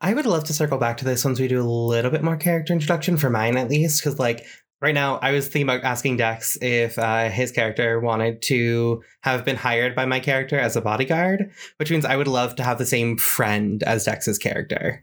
I 0.00 0.14
would 0.14 0.26
love 0.26 0.44
to 0.44 0.52
circle 0.52 0.78
back 0.78 0.98
to 0.98 1.04
this 1.04 1.24
once 1.24 1.40
we 1.40 1.48
do 1.48 1.60
a 1.60 1.64
little 1.64 2.10
bit 2.10 2.22
more 2.22 2.36
character 2.36 2.72
introduction 2.72 3.16
for 3.16 3.30
mine, 3.30 3.56
at 3.56 3.68
least, 3.70 4.02
because 4.02 4.18
like 4.18 4.44
right 4.80 4.94
now 4.94 5.18
I 5.22 5.30
was 5.32 5.46
thinking 5.46 5.62
about 5.62 5.84
asking 5.84 6.18
Dex 6.18 6.58
if 6.60 6.98
uh, 6.98 7.30
his 7.30 7.52
character 7.52 8.00
wanted 8.00 8.42
to 8.42 9.02
have 9.22 9.44
been 9.44 9.56
hired 9.56 9.94
by 9.94 10.04
my 10.04 10.20
character 10.20 10.58
as 10.58 10.76
a 10.76 10.82
bodyguard, 10.82 11.50
which 11.78 11.90
means 11.90 12.04
I 12.04 12.16
would 12.16 12.28
love 12.28 12.56
to 12.56 12.62
have 12.62 12.78
the 12.78 12.86
same 12.86 13.16
friend 13.16 13.82
as 13.84 14.04
Dex's 14.04 14.38
character. 14.38 15.02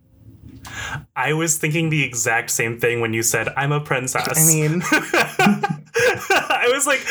I 1.16 1.34
was 1.34 1.58
thinking 1.58 1.90
the 1.90 2.04
exact 2.04 2.50
same 2.50 2.80
thing 2.80 3.02
when 3.02 3.14
you 3.14 3.24
said 3.24 3.50
I'm 3.50 3.72
a 3.72 3.80
princess. 3.80 4.28
I 4.36 4.46
mean, 4.46 4.82
I 4.92 6.70
was 6.74 6.88
like, 6.88 7.02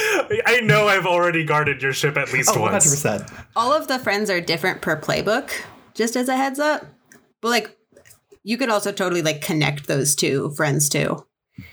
I 0.46 0.60
know 0.62 0.88
I've 0.88 1.06
already 1.06 1.44
guarded 1.44 1.82
your 1.82 1.92
ship 1.92 2.16
at 2.16 2.32
least 2.32 2.50
oh, 2.54 2.60
once. 2.60 3.02
100%. 3.02 3.46
All 3.56 3.72
of 3.72 3.88
the 3.88 3.98
friends 3.98 4.30
are 4.30 4.40
different 4.40 4.82
per 4.82 5.00
playbook, 5.00 5.50
just 5.94 6.16
as 6.16 6.28
a 6.28 6.36
heads 6.36 6.58
up. 6.58 6.84
But 7.40 7.48
like 7.48 7.76
you 8.42 8.56
could 8.56 8.70
also 8.70 8.92
totally 8.92 9.22
like 9.22 9.40
connect 9.40 9.86
those 9.86 10.14
two 10.14 10.50
friends 10.50 10.88
too. 10.88 11.26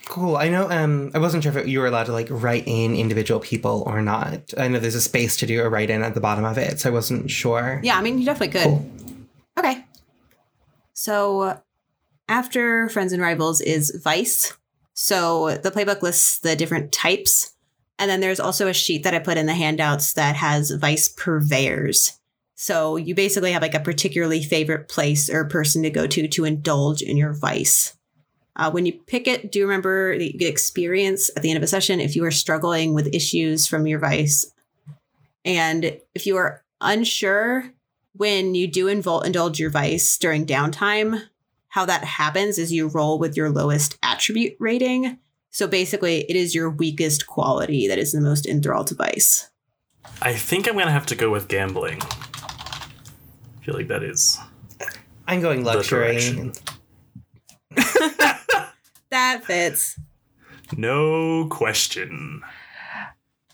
Cool. 0.06 0.36
I 0.36 0.50
know. 0.50 0.70
Um, 0.70 1.12
I 1.14 1.20
wasn't 1.20 1.44
sure 1.44 1.58
if 1.58 1.68
you 1.68 1.80
were 1.80 1.88
allowed 1.88 2.06
to 2.06 2.12
like 2.12 2.28
write 2.30 2.64
in 2.66 2.96
individual 2.96 3.40
people 3.40 3.84
or 3.86 4.02
not. 4.02 4.54
I 4.58 4.68
know 4.68 4.80
there's 4.80 4.96
a 4.96 5.02
space 5.02 5.38
to 5.38 5.46
do 5.46 5.62
a 5.64 5.70
write 5.70 5.90
in 5.90 6.04
at 6.04 6.14
the 6.14 6.20
bottom 6.20 6.44
of 6.44 6.58
it, 6.58 6.80
so 6.80 6.90
I 6.90 6.94
wasn't 6.94 7.30
sure. 7.32 7.80
Yeah, 7.84 7.98
I 7.98 8.02
mean, 8.02 8.20
you 8.20 8.26
definitely 8.26 8.60
could. 8.60 8.64
Cool. 8.64 8.92
Okay. 9.58 9.86
So 10.94 11.62
after 12.28 12.90
Friends 12.90 13.14
and 13.14 13.22
Rivals 13.22 13.62
is 13.62 14.00
Vice. 14.04 14.54
So 14.94 15.58
the 15.58 15.72
playbook 15.72 16.02
lists 16.02 16.40
the 16.40 16.56
different 16.56 16.92
types. 16.92 17.54
And 18.00 18.10
then 18.10 18.20
there's 18.20 18.40
also 18.40 18.68
a 18.68 18.74
sheet 18.74 19.04
that 19.04 19.14
I 19.14 19.20
put 19.20 19.38
in 19.38 19.46
the 19.46 19.54
handouts 19.54 20.14
that 20.14 20.36
has 20.36 20.72
Vice 20.72 21.10
purveyors. 21.10 22.20
So 22.56 22.96
you 22.96 23.14
basically 23.14 23.52
have 23.52 23.62
like 23.62 23.76
a 23.76 23.80
particularly 23.80 24.44
favorite 24.44 24.88
place 24.88 25.30
or 25.30 25.46
person 25.46 25.84
to 25.84 25.90
go 25.90 26.08
to 26.08 26.28
to 26.28 26.46
indulge 26.46 27.02
in 27.02 27.16
your 27.16 27.34
vice. 27.34 27.96
Uh, 28.56 28.72
when 28.72 28.88
you 28.88 28.94
pick 28.94 29.28
it, 29.28 29.52
do 29.52 29.62
remember 29.62 30.18
that 30.18 30.34
you 30.34 30.40
get 30.40 30.50
experience 30.50 31.30
at 31.36 31.44
the 31.44 31.52
end 31.52 31.58
of 31.58 31.64
a 31.64 31.68
session 31.68 32.00
if 32.00 32.16
you 32.16 32.26
are 32.26 32.32
struggling 32.32 32.96
with 32.96 33.14
issues 33.14 33.68
from 33.68 33.86
your 33.86 34.00
vice 34.00 34.52
And 35.46 36.00
if 36.14 36.26
you 36.26 36.36
are 36.38 36.64
unsure 36.82 37.72
when 38.14 38.56
you 38.56 38.68
do 38.68 38.88
invol- 38.88 39.24
indulge 39.24 39.60
your 39.60 39.70
vice 39.70 40.18
during 40.18 40.46
downtime, 40.46 41.22
how 41.78 41.86
that 41.86 42.04
happens 42.04 42.58
is 42.58 42.72
you 42.74 42.88
roll 42.88 43.20
with 43.20 43.38
your 43.38 43.52
lowest 43.52 44.00
attribute 44.02 44.56
rating. 44.60 45.20
So 45.52 45.68
basically, 45.68 46.22
it 46.22 46.36
is 46.36 46.56
your 46.56 46.72
weakest 46.72 47.28
quality 47.28 47.88
that 47.88 48.00
is 48.00 48.14
the 48.14 48.20
most 48.20 48.48
enthralled 48.48 48.88
to 48.88 48.96
vice. 48.96 49.52
I 50.24 50.34
think 50.34 50.68
I'm 50.68 50.76
gonna 50.76 50.90
have 50.90 51.06
to 51.06 51.16
go 51.16 51.30
with 51.30 51.48
gambling. 51.48 52.02
I 52.02 53.64
feel 53.64 53.76
like 53.76 53.90
that 53.90 54.02
is. 54.02 54.40
I'm 55.28 55.40
going 55.40 55.64
luxury. 55.64 56.14
direction. 56.14 56.54
That 59.12 59.46
fits. 59.46 60.00
No 60.76 61.48
question. 61.48 62.42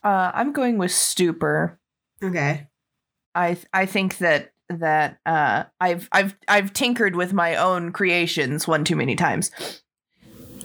Uh, 0.01 0.31
I'm 0.33 0.53
going 0.53 0.77
with 0.77 0.91
stupor. 0.91 1.77
Okay. 2.23 2.69
I 3.35 3.57
I 3.73 3.85
think 3.85 4.19
that 4.19 4.52
that 4.79 5.19
uh, 5.25 5.63
I've 5.79 6.07
I've 6.11 6.35
I've 6.47 6.73
tinkered 6.73 7.15
with 7.15 7.33
my 7.33 7.55
own 7.55 7.91
creations 7.91 8.67
one 8.67 8.83
too 8.83 8.95
many 8.95 9.15
times. 9.15 9.51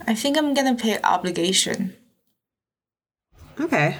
I 0.07 0.15
think 0.15 0.37
I'm 0.39 0.55
gonna 0.55 0.75
pick 0.75 1.01
obligation. 1.07 1.95
Okay. 3.61 3.99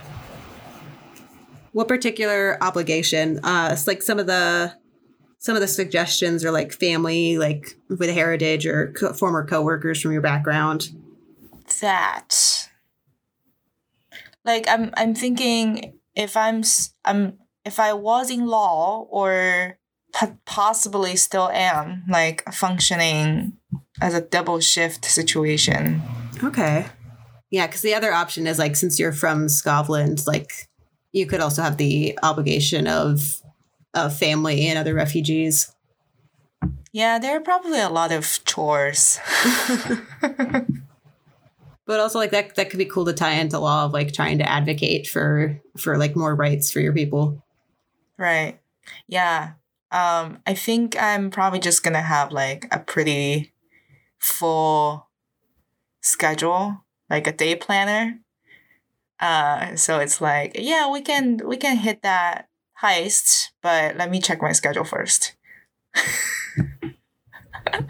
What 1.73 1.89
particular 1.89 2.57
obligation? 2.63 3.45
Uh, 3.45 3.71
it's 3.73 3.87
like 3.87 4.03
some 4.03 4.19
of 4.19 4.27
the 4.27 4.75
some 5.39 5.55
of 5.55 5.61
the 5.61 5.69
suggestions 5.69 6.45
are 6.45 6.51
like 6.51 6.73
family, 6.73 7.39
like 7.39 7.77
with 7.89 8.11
heritage 8.11 8.67
or 8.67 8.93
co- 8.93 9.13
former 9.13 9.47
coworkers 9.47 10.01
from 10.01 10.13
your 10.13 10.21
background. 10.21 10.89
That. 11.81 12.69
Like 14.45 14.67
I'm 14.69 14.93
I'm 14.97 15.15
thinking 15.15 15.99
if 16.15 16.37
I'm 16.37 16.61
s- 16.61 16.95
I'm 17.05 17.39
if 17.65 17.79
I 17.79 17.93
was 17.93 18.31
in 18.31 18.47
law 18.47 19.07
or 19.11 19.78
po- 19.78 19.78
possibly 20.45 21.17
still 21.17 21.49
am 21.51 22.05
like 22.09 22.45
functioning 22.53 23.53
as 24.01 24.15
a 24.15 24.21
double 24.21 24.61
shift 24.61 25.05
situation. 25.05 26.03
Okay. 26.43 26.87
Yeah, 27.51 27.67
because 27.67 27.83
the 27.83 27.95
other 27.95 28.13
option 28.13 28.47
is 28.47 28.59
like 28.59 28.77
since 28.77 28.99
you're 28.99 29.13
from 29.13 29.47
Skovlan, 29.47 30.27
like 30.27 30.69
you 31.13 31.27
could 31.27 31.41
also 31.41 31.63
have 31.63 31.77
the 31.77 32.19
obligation 32.23 32.87
of 32.87 33.43
of 33.95 34.17
family 34.17 34.67
and 34.67 34.79
other 34.79 34.95
refugees. 34.95 35.75
Yeah, 36.93 37.19
there 37.19 37.37
are 37.37 37.41
probably 37.41 37.81
a 37.81 37.89
lot 37.89 38.13
of 38.13 38.45
chores. 38.45 39.19
But 41.89 42.01
also 42.01 42.19
like 42.19 42.33
that 42.33 42.55
that 42.57 42.69
could 42.69 42.79
be 42.79 42.85
cool 42.85 43.07
to 43.07 43.15
tie 43.15 43.33
into 43.41 43.59
law 43.59 43.87
of 43.87 43.95
like 43.95 44.13
trying 44.13 44.37
to 44.39 44.49
advocate 44.49 45.07
for 45.07 45.59
for 45.79 45.97
like 45.97 46.15
more 46.15 46.35
rights 46.35 46.71
for 46.71 46.81
your 46.81 46.93
people. 46.93 47.43
Right. 48.19 48.61
Yeah. 49.07 49.53
Um, 49.91 50.39
I 50.47 50.55
think 50.55 51.01
I'm 51.01 51.31
probably 51.31 51.61
just 51.61 51.83
gonna 51.83 52.03
have 52.03 52.33
like 52.33 52.67
a 52.71 52.79
pretty 52.79 53.53
full 54.19 55.09
schedule, 56.03 56.85
like 57.09 57.27
a 57.27 57.33
day 57.33 57.57
planner. 57.57 58.21
Uh, 59.21 59.75
so 59.77 59.99
it's 59.99 60.21
like, 60.21 60.53
yeah, 60.55 60.91
we 60.91 61.01
can 61.01 61.41
we 61.45 61.57
can 61.57 61.79
hit 61.79 62.03
that 62.03 62.49
heist, 62.83 63.49
but 63.63 63.97
let 63.97 64.11
me 64.11 64.21
check 64.21 64.41
my 64.41 64.53
schedule 64.53 64.85
first. 64.85 65.35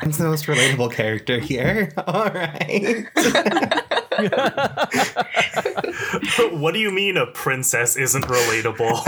I'm 0.00 0.10
the 0.10 0.24
most 0.24 0.46
relatable 0.46 0.92
character 0.92 1.38
here. 1.38 1.92
All 2.06 2.26
right. 2.26 3.06
what 6.52 6.74
do 6.74 6.80
you 6.80 6.90
mean 6.90 7.16
a 7.16 7.26
princess 7.26 7.96
isn't 7.96 8.24
relatable? 8.24 9.04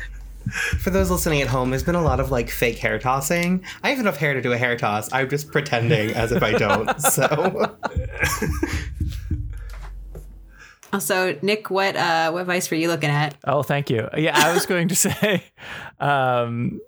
For 0.80 0.90
those 0.90 1.12
listening 1.12 1.42
at 1.42 1.48
home, 1.48 1.70
there's 1.70 1.84
been 1.84 1.96
a 1.96 2.02
lot 2.02 2.20
of 2.20 2.32
like 2.32 2.50
fake 2.50 2.78
hair 2.78 2.98
tossing. 3.00 3.64
I 3.84 3.90
have 3.90 4.00
enough 4.00 4.18
hair 4.18 4.34
to 4.34 4.42
do 4.42 4.54
a 4.54 4.58
hair 4.58 4.78
toss. 4.78 5.12
I'm 5.12 5.30
just 5.30 5.52
pretending 5.52 6.12
as 6.12 6.32
if 6.32 6.42
I 6.42 6.54
don't. 6.54 7.00
So 7.02 7.76
Also, 10.94 11.38
Nick, 11.42 11.70
what 11.70 11.96
uh 11.96 12.32
what 12.32 12.42
advice 12.42 12.72
were 12.72 12.78
you 12.78 12.88
looking 12.88 13.10
at? 13.10 13.36
Oh, 13.44 13.62
thank 13.62 13.90
you. 13.90 14.08
Yeah, 14.18 14.32
I 14.34 14.54
was 14.54 14.66
going 14.66 14.88
to 14.88 14.96
say, 15.08 15.44
um, 16.00 16.80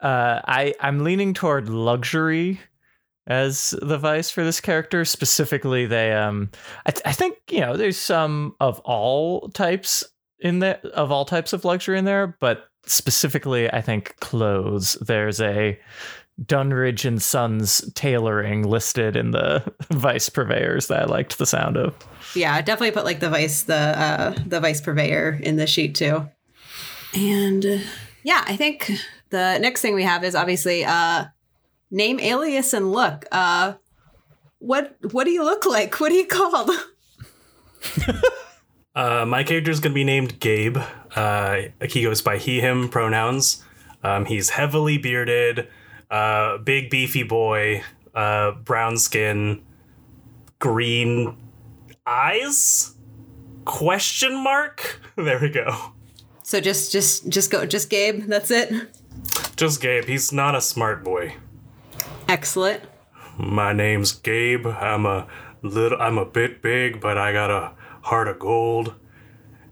uh, 0.00 0.40
I 0.44 0.74
I'm 0.80 1.02
leaning 1.04 1.32
toward 1.34 1.68
luxury 1.68 2.60
as 3.26 3.74
the 3.80 3.98
vice 3.98 4.30
for 4.30 4.44
this 4.44 4.60
character. 4.60 5.04
Specifically, 5.04 5.86
they 5.86 6.12
um, 6.12 6.50
I, 6.84 6.90
th- 6.90 7.02
I 7.06 7.12
think 7.12 7.38
you 7.50 7.60
know 7.60 7.76
there's 7.76 7.96
some 7.96 8.56
of 8.60 8.78
all 8.80 9.48
types 9.48 10.04
in 10.40 10.60
there 10.60 10.80
of 10.94 11.10
all 11.10 11.24
types 11.24 11.52
of 11.52 11.64
luxury 11.64 11.98
in 11.98 12.04
there, 12.04 12.36
but 12.40 12.68
specifically, 12.86 13.70
I 13.72 13.80
think 13.80 14.16
clothes. 14.20 14.96
There's 15.00 15.40
a 15.40 15.78
Dunridge 16.44 17.04
and 17.04 17.20
Sons 17.20 17.90
tailoring 17.94 18.66
listed 18.66 19.16
in 19.16 19.30
the 19.32 19.62
vice 19.90 20.28
purveyors 20.28 20.88
that 20.88 21.02
I 21.02 21.04
liked 21.04 21.38
the 21.38 21.46
sound 21.46 21.76
of. 21.76 21.94
Yeah, 22.34 22.54
I 22.54 22.62
definitely 22.62 22.92
put 22.92 23.04
like 23.04 23.20
the 23.20 23.30
vice 23.30 23.64
the 23.64 23.74
uh 23.74 24.34
the 24.46 24.60
vice 24.60 24.80
purveyor 24.80 25.38
in 25.42 25.56
the 25.56 25.66
sheet 25.66 25.94
too. 25.94 26.28
And 27.14 27.66
uh, 27.66 27.78
yeah, 28.22 28.44
I 28.46 28.56
think 28.56 28.90
the 29.30 29.58
next 29.58 29.82
thing 29.82 29.94
we 29.94 30.04
have 30.04 30.24
is 30.24 30.34
obviously 30.34 30.84
uh 30.84 31.26
name 31.90 32.20
alias 32.20 32.72
and 32.72 32.92
look. 32.92 33.26
Uh 33.30 33.74
what 34.58 34.96
what 35.12 35.24
do 35.24 35.30
you 35.30 35.44
look 35.44 35.66
like? 35.66 36.00
What 36.00 36.12
are 36.12 36.16
you 36.16 36.26
called? 36.26 36.70
Uh, 38.94 39.24
my 39.26 39.44
character 39.44 39.70
is 39.70 39.80
going 39.80 39.92
to 39.92 39.94
be 39.94 40.04
named 40.04 40.40
Gabe. 40.40 40.78
Uh, 41.14 41.62
he 41.88 42.02
goes 42.02 42.22
by 42.22 42.38
he, 42.38 42.60
him 42.60 42.88
pronouns. 42.88 43.62
Um, 44.02 44.24
he's 44.24 44.50
heavily 44.50 44.98
bearded, 44.98 45.68
uh, 46.10 46.58
big 46.58 46.90
beefy 46.90 47.22
boy, 47.22 47.82
uh, 48.14 48.52
brown 48.52 48.96
skin, 48.96 49.62
green 50.58 51.36
eyes? 52.06 52.94
Question 53.64 54.42
mark? 54.42 55.00
There 55.16 55.38
we 55.38 55.50
go. 55.50 55.76
So 56.42 56.62
just 56.62 56.92
just 56.92 57.28
just 57.28 57.50
go 57.50 57.66
just 57.66 57.90
Gabe, 57.90 58.24
that's 58.24 58.50
it. 58.50 58.72
Just 59.56 59.82
Gabe. 59.82 60.06
He's 60.06 60.32
not 60.32 60.54
a 60.54 60.62
smart 60.62 61.04
boy. 61.04 61.34
Excellent. 62.26 62.82
My 63.36 63.74
name's 63.74 64.12
Gabe. 64.12 64.66
I'm 64.66 65.04
a 65.04 65.26
little. 65.60 66.00
I'm 66.00 66.16
a 66.16 66.24
bit 66.24 66.62
big, 66.62 67.00
but 67.02 67.18
I 67.18 67.34
got 67.34 67.50
a 67.50 67.72
heart 68.10 68.26
of 68.26 68.40
gold, 68.40 68.92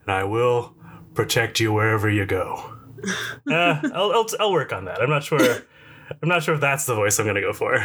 and 0.02 0.12
I 0.12 0.22
will 0.22 0.76
protect 1.12 1.58
you 1.58 1.72
wherever 1.72 2.08
you 2.08 2.24
go. 2.24 2.54
uh, 3.50 3.80
I'll, 3.92 4.12
I'll 4.12 4.26
I'll 4.38 4.52
work 4.52 4.72
on 4.72 4.84
that. 4.84 5.02
I'm 5.02 5.10
not 5.10 5.24
sure. 5.24 5.40
I'm 5.40 6.28
not 6.28 6.44
sure 6.44 6.54
if 6.54 6.60
that's 6.60 6.86
the 6.86 6.94
voice 6.94 7.18
I'm 7.18 7.26
gonna 7.26 7.40
go 7.40 7.52
for. 7.52 7.84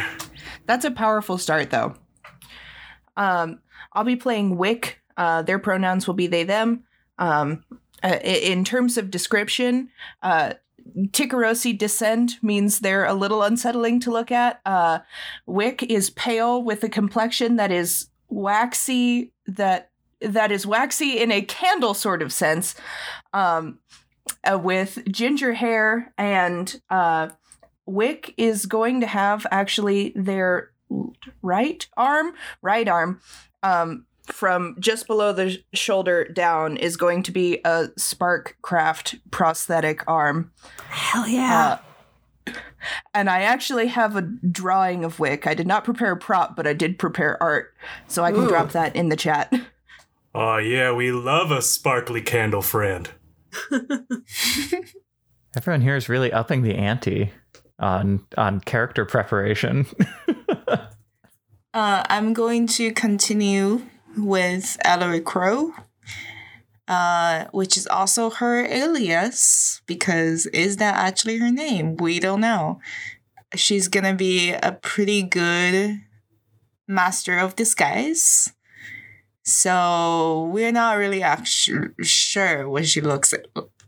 That's 0.66 0.84
a 0.84 0.92
powerful 0.92 1.38
start, 1.38 1.70
though. 1.70 1.96
Um, 3.16 3.60
I'll 3.92 4.04
be 4.04 4.16
playing 4.16 4.56
Wick. 4.56 5.00
Uh, 5.16 5.42
their 5.42 5.58
pronouns 5.58 6.06
will 6.06 6.14
be 6.14 6.28
they, 6.28 6.44
them. 6.44 6.84
Um, 7.18 7.64
uh, 8.02 8.18
in 8.22 8.64
terms 8.64 8.96
of 8.96 9.10
description, 9.10 9.88
uh, 10.22 10.54
Tycherosi 10.96 11.76
descent 11.76 12.34
means 12.42 12.78
they're 12.78 13.06
a 13.06 13.14
little 13.14 13.42
unsettling 13.42 13.98
to 14.00 14.12
look 14.12 14.30
at. 14.30 14.60
Uh, 14.64 15.00
Wick 15.46 15.82
is 15.82 16.10
pale 16.10 16.62
with 16.62 16.84
a 16.84 16.88
complexion 16.88 17.56
that 17.56 17.72
is 17.72 18.08
waxy, 18.28 19.32
that 19.46 19.90
that 20.20 20.52
is 20.52 20.66
waxy 20.66 21.18
in 21.18 21.30
a 21.30 21.42
candle 21.42 21.94
sort 21.94 22.22
of 22.22 22.32
sense, 22.32 22.74
um, 23.32 23.78
uh, 24.44 24.58
with 24.58 25.02
ginger 25.10 25.54
hair 25.54 26.12
and 26.16 26.80
uh, 26.90 27.28
Wick 27.86 28.34
is 28.36 28.66
going 28.66 29.00
to 29.00 29.06
have 29.06 29.46
actually 29.50 30.12
their 30.16 30.70
right 31.42 31.86
arm, 31.96 32.32
right 32.62 32.88
arm, 32.88 33.20
um, 33.62 34.06
from 34.26 34.76
just 34.78 35.06
below 35.06 35.32
the 35.32 35.50
sh- 35.50 35.58
shoulder 35.74 36.24
down 36.28 36.76
is 36.78 36.96
going 36.96 37.22
to 37.24 37.32
be 37.32 37.60
a 37.64 37.88
Sparkcraft 37.98 39.20
prosthetic 39.30 40.02
arm. 40.08 40.50
Hell 40.88 41.28
yeah. 41.28 41.78
Uh, 42.46 42.52
and 43.12 43.30
I 43.30 43.42
actually 43.42 43.88
have 43.88 44.16
a 44.16 44.22
drawing 44.22 45.04
of 45.04 45.18
Wick. 45.18 45.46
I 45.46 45.54
did 45.54 45.66
not 45.66 45.84
prepare 45.84 46.12
a 46.12 46.16
prop, 46.16 46.56
but 46.56 46.66
I 46.66 46.72
did 46.72 46.98
prepare 46.98 47.42
art, 47.42 47.74
so 48.06 48.24
I 48.24 48.32
can 48.32 48.44
Ooh. 48.44 48.48
drop 48.48 48.72
that 48.72 48.94
in 48.96 49.08
the 49.08 49.16
chat. 49.16 49.52
Oh 50.34 50.56
yeah, 50.56 50.92
we 50.92 51.12
love 51.12 51.50
a 51.50 51.62
sparkly 51.62 52.20
candle 52.20 52.62
friend. 52.62 53.08
Everyone 55.56 55.80
here 55.80 55.94
is 55.94 56.08
really 56.08 56.32
upping 56.32 56.62
the 56.62 56.74
ante 56.74 57.30
on 57.78 58.26
on 58.36 58.60
character 58.60 59.04
preparation. 59.04 59.86
Uh, 61.74 62.04
I'm 62.08 62.32
going 62.34 62.68
to 62.68 62.92
continue 62.92 63.82
with 64.16 64.76
Ellery 64.84 65.20
Crow, 65.20 65.72
uh, 66.86 67.46
which 67.50 67.76
is 67.76 67.88
also 67.88 68.30
her 68.30 68.64
alias, 68.64 69.82
because 69.86 70.46
is 70.46 70.76
that 70.76 70.94
actually 70.94 71.38
her 71.38 71.50
name? 71.50 71.96
We 71.96 72.20
don't 72.20 72.40
know. 72.40 72.78
She's 73.56 73.88
gonna 73.88 74.14
be 74.14 74.52
a 74.52 74.78
pretty 74.82 75.24
good 75.24 76.00
master 76.86 77.38
of 77.38 77.56
disguise. 77.56 78.53
So 79.44 80.50
we're 80.52 80.72
not 80.72 80.96
really 80.96 81.22
actually 81.22 81.88
sure 82.02 82.68
what 82.68 82.86
she 82.86 83.00
looks 83.00 83.34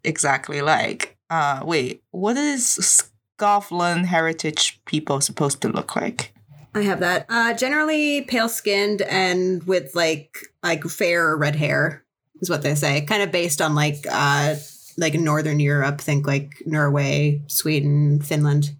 exactly 0.04 0.60
like. 0.60 1.16
Uh, 1.30 1.62
wait, 1.64 2.02
what 2.10 2.36
is 2.36 3.08
Skovlan 3.38 4.04
heritage 4.04 4.80
people 4.84 5.20
supposed 5.20 5.60
to 5.62 5.68
look 5.68 5.96
like? 5.96 6.32
I 6.74 6.82
have 6.82 7.00
that. 7.00 7.24
Uh, 7.30 7.54
generally 7.54 8.22
pale 8.22 8.50
skinned 8.50 9.00
and 9.02 9.66
with 9.66 9.94
like 9.94 10.36
like 10.62 10.84
fair 10.84 11.34
red 11.34 11.56
hair 11.56 12.04
is 12.40 12.50
what 12.50 12.60
they 12.62 12.74
say. 12.74 13.00
Kind 13.00 13.22
of 13.22 13.32
based 13.32 13.62
on 13.62 13.74
like 13.74 14.04
uh 14.10 14.56
like 14.98 15.14
Northern 15.14 15.58
Europe, 15.58 16.00
think 16.00 16.26
like 16.26 16.62
Norway, 16.66 17.42
Sweden, 17.46 18.20
Finland. 18.20 18.76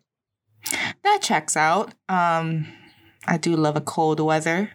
That 1.05 1.21
checks 1.23 1.57
out. 1.57 1.95
Um, 2.09 2.67
I 3.27 3.39
do 3.39 3.57
love 3.57 3.77
a 3.77 3.81
cold 3.81 4.21
weather. 4.21 4.73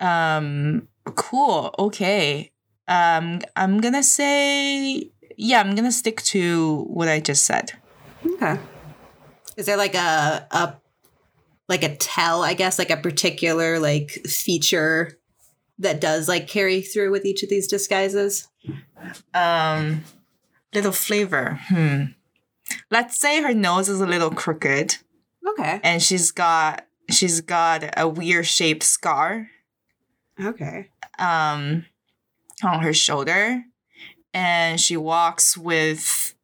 Um, 0.00 0.88
cool. 1.14 1.74
Okay. 1.78 2.52
Um, 2.88 3.40
I'm 3.56 3.80
gonna 3.80 4.02
say 4.02 5.10
yeah. 5.36 5.60
I'm 5.60 5.74
gonna 5.74 5.92
stick 5.92 6.22
to 6.22 6.84
what 6.88 7.08
I 7.08 7.20
just 7.20 7.44
said. 7.44 7.72
Okay. 8.26 8.58
Is 9.56 9.66
there 9.66 9.76
like 9.76 9.94
a 9.94 10.46
a 10.50 10.74
like 11.68 11.82
a 11.84 11.94
tell, 11.96 12.42
I 12.42 12.54
guess, 12.54 12.78
like 12.78 12.90
a 12.90 12.96
particular 12.96 13.78
like 13.78 14.10
feature 14.26 15.18
that 15.78 16.00
does 16.00 16.28
like 16.28 16.48
carry 16.48 16.82
through 16.82 17.10
with 17.10 17.24
each 17.24 17.42
of 17.42 17.48
these 17.48 17.66
disguises? 17.68 18.48
Um, 19.32 20.04
little 20.74 20.92
flavor. 20.92 21.60
Hmm. 21.68 22.04
Let's 22.90 23.18
say 23.18 23.40
her 23.42 23.54
nose 23.54 23.88
is 23.88 24.00
a 24.00 24.06
little 24.06 24.30
crooked, 24.30 24.96
Okay. 25.48 25.80
and 25.82 26.02
she's 26.02 26.30
got 26.32 26.86
she's 27.10 27.40
got 27.40 27.84
a 27.96 28.06
weird 28.08 28.46
shaped 28.46 28.82
scar 28.82 29.48
Okay. 30.40 30.88
um 31.18 31.84
on 32.62 32.80
her 32.82 32.92
shoulder, 32.92 33.64
and 34.34 34.80
she 34.80 34.96
walks 34.96 35.56
with 35.56 36.34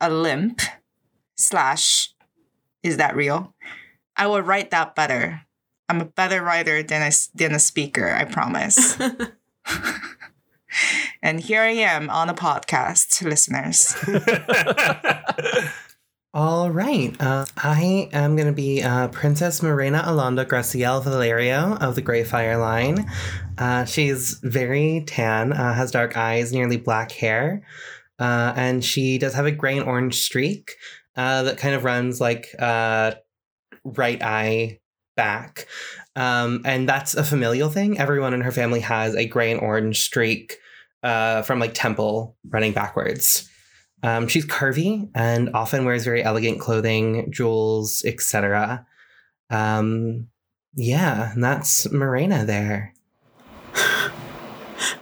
a 0.00 0.10
limp. 0.10 0.60
Slash, 1.36 2.12
is 2.82 2.98
that 2.98 3.16
real? 3.16 3.54
I 4.16 4.26
will 4.26 4.42
write 4.42 4.70
that 4.72 4.94
better. 4.94 5.42
I'm 5.88 6.00
a 6.02 6.04
better 6.04 6.42
writer 6.42 6.82
than 6.82 7.00
a 7.02 7.06
s- 7.06 7.30
than 7.34 7.54
a 7.54 7.58
speaker. 7.58 8.10
I 8.10 8.24
promise. 8.24 8.98
and 11.22 11.40
here 11.40 11.62
I 11.62 11.70
am 11.72 12.10
on 12.10 12.28
a 12.28 12.34
podcast, 12.34 13.22
listeners. 13.24 13.96
All 16.32 16.70
right. 16.70 17.12
Uh, 17.20 17.44
I 17.56 18.08
am 18.12 18.36
going 18.36 18.46
to 18.46 18.52
be 18.52 18.84
uh, 18.84 19.08
Princess 19.08 19.64
Morena 19.64 20.04
Alonda 20.06 20.46
Graciel 20.46 21.02
Valerio 21.02 21.74
of 21.80 21.96
the 21.96 22.02
Greyfire 22.02 22.56
line. 22.56 23.10
Uh, 23.58 23.84
she's 23.84 24.38
very 24.44 25.02
tan, 25.08 25.52
uh, 25.52 25.74
has 25.74 25.90
dark 25.90 26.16
eyes, 26.16 26.52
nearly 26.52 26.76
black 26.76 27.10
hair, 27.10 27.66
uh, 28.20 28.52
and 28.54 28.84
she 28.84 29.18
does 29.18 29.34
have 29.34 29.46
a 29.46 29.50
gray 29.50 29.76
and 29.76 29.88
orange 29.88 30.20
streak 30.20 30.76
uh, 31.16 31.42
that 31.42 31.58
kind 31.58 31.74
of 31.74 31.82
runs 31.82 32.20
like 32.20 32.54
right 32.60 34.22
eye 34.22 34.78
back. 35.16 35.66
Um, 36.14 36.62
and 36.64 36.88
that's 36.88 37.14
a 37.14 37.24
familial 37.24 37.70
thing. 37.70 37.98
Everyone 37.98 38.34
in 38.34 38.42
her 38.42 38.52
family 38.52 38.80
has 38.80 39.16
a 39.16 39.26
gray 39.26 39.50
and 39.50 39.60
orange 39.60 40.02
streak 40.02 40.58
from 41.02 41.58
like 41.58 41.74
temple 41.74 42.36
running 42.48 42.72
backwards. 42.72 43.49
Um, 44.02 44.28
she's 44.28 44.46
curvy 44.46 45.08
and 45.14 45.50
often 45.54 45.84
wears 45.84 46.04
very 46.04 46.22
elegant 46.22 46.60
clothing, 46.60 47.30
jewels, 47.32 48.02
etc. 48.04 48.86
Um, 49.50 50.28
yeah, 50.74 51.32
and 51.32 51.42
that's 51.44 51.90
Morena 51.90 52.44
there. 52.44 52.94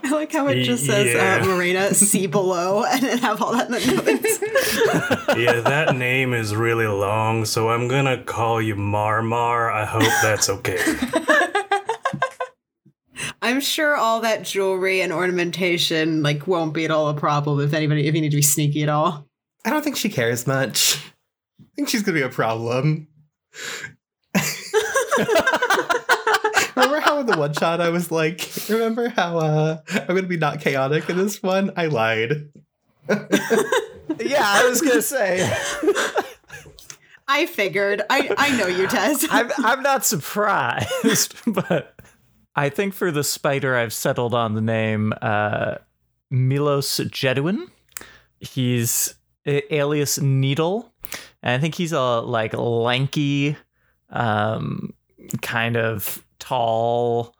I 0.03 0.11
like 0.11 0.31
how 0.33 0.47
it 0.47 0.63
just 0.63 0.85
says 0.85 1.13
Yeah. 1.13 1.39
uh, 1.41 1.45
Marina, 1.45 1.93
see 1.93 2.27
below, 2.27 2.83
and 2.89 3.01
then 3.03 3.17
have 3.19 3.41
all 3.41 3.53
that 3.53 3.67
in 3.67 3.71
the 3.71 3.79
notes. 3.79 5.37
yeah, 5.37 5.61
that 5.61 5.95
name 5.95 6.33
is 6.33 6.55
really 6.55 6.87
long, 6.87 7.45
so 7.45 7.69
I'm 7.69 7.87
gonna 7.87 8.21
call 8.23 8.61
you 8.61 8.75
Marmar. 8.75 9.71
I 9.71 9.85
hope 9.85 10.03
that's 10.21 10.49
okay. 10.49 10.77
I'm 13.49 13.61
sure 13.61 13.95
all 13.95 14.19
that 14.19 14.43
jewelry 14.43 15.01
and 15.01 15.11
ornamentation 15.11 16.21
like 16.21 16.45
won't 16.45 16.71
be 16.71 16.85
at 16.85 16.91
all 16.91 17.09
a 17.09 17.15
problem 17.15 17.59
if 17.61 17.73
anybody 17.73 18.05
if 18.05 18.13
you 18.13 18.21
need 18.21 18.29
to 18.29 18.35
be 18.35 18.43
sneaky 18.43 18.83
at 18.83 18.89
all. 18.89 19.27
I 19.65 19.71
don't 19.71 19.83
think 19.83 19.97
she 19.97 20.07
cares 20.07 20.45
much. 20.45 21.03
I 21.59 21.65
think 21.75 21.89
she's 21.89 22.03
gonna 22.03 22.13
be 22.13 22.21
a 22.21 22.29
problem. 22.29 23.07
remember 26.75 26.99
how 26.99 27.21
in 27.21 27.25
the 27.25 27.37
one 27.39 27.53
shot 27.53 27.81
I 27.81 27.89
was 27.89 28.11
like, 28.11 28.47
remember 28.69 29.09
how 29.09 29.39
uh, 29.39 29.77
I'm 29.95 30.05
gonna 30.05 30.27
be 30.27 30.37
not 30.37 30.61
chaotic 30.61 31.09
in 31.09 31.17
this 31.17 31.41
one? 31.41 31.71
I 31.75 31.87
lied. 31.87 32.51
Yeah, 34.19 34.43
I 34.43 34.67
was 34.67 34.81
gonna 34.81 35.03
say 35.03 35.49
I 37.29 37.45
figured. 37.45 38.01
I 38.09 38.33
I 38.37 38.57
know 38.57 38.65
you, 38.65 38.87
Tess. 38.87 39.25
I'm 39.29 39.51
I'm 39.57 39.83
not 39.83 40.03
surprised, 40.03 41.35
but 41.47 41.95
I 42.59 42.67
think 42.67 42.93
for 42.93 43.09
the 43.09 43.23
spider 43.23 43.77
I've 43.77 43.93
settled 43.93 44.33
on 44.33 44.53
the 44.53 44.59
name 44.59 45.13
uh, 45.21 45.75
Milos 46.29 46.99
Jedwin. 46.99 47.69
He's 48.41 49.15
alias 49.45 50.19
Needle, 50.19 50.91
and 51.41 51.53
I 51.53 51.59
think 51.59 51.75
he's 51.75 51.93
a 51.93 52.19
like 52.19 52.53
lanky, 52.53 53.55
um, 54.09 54.93
kind 55.41 55.77
of 55.77 56.21
tall, 56.39 57.33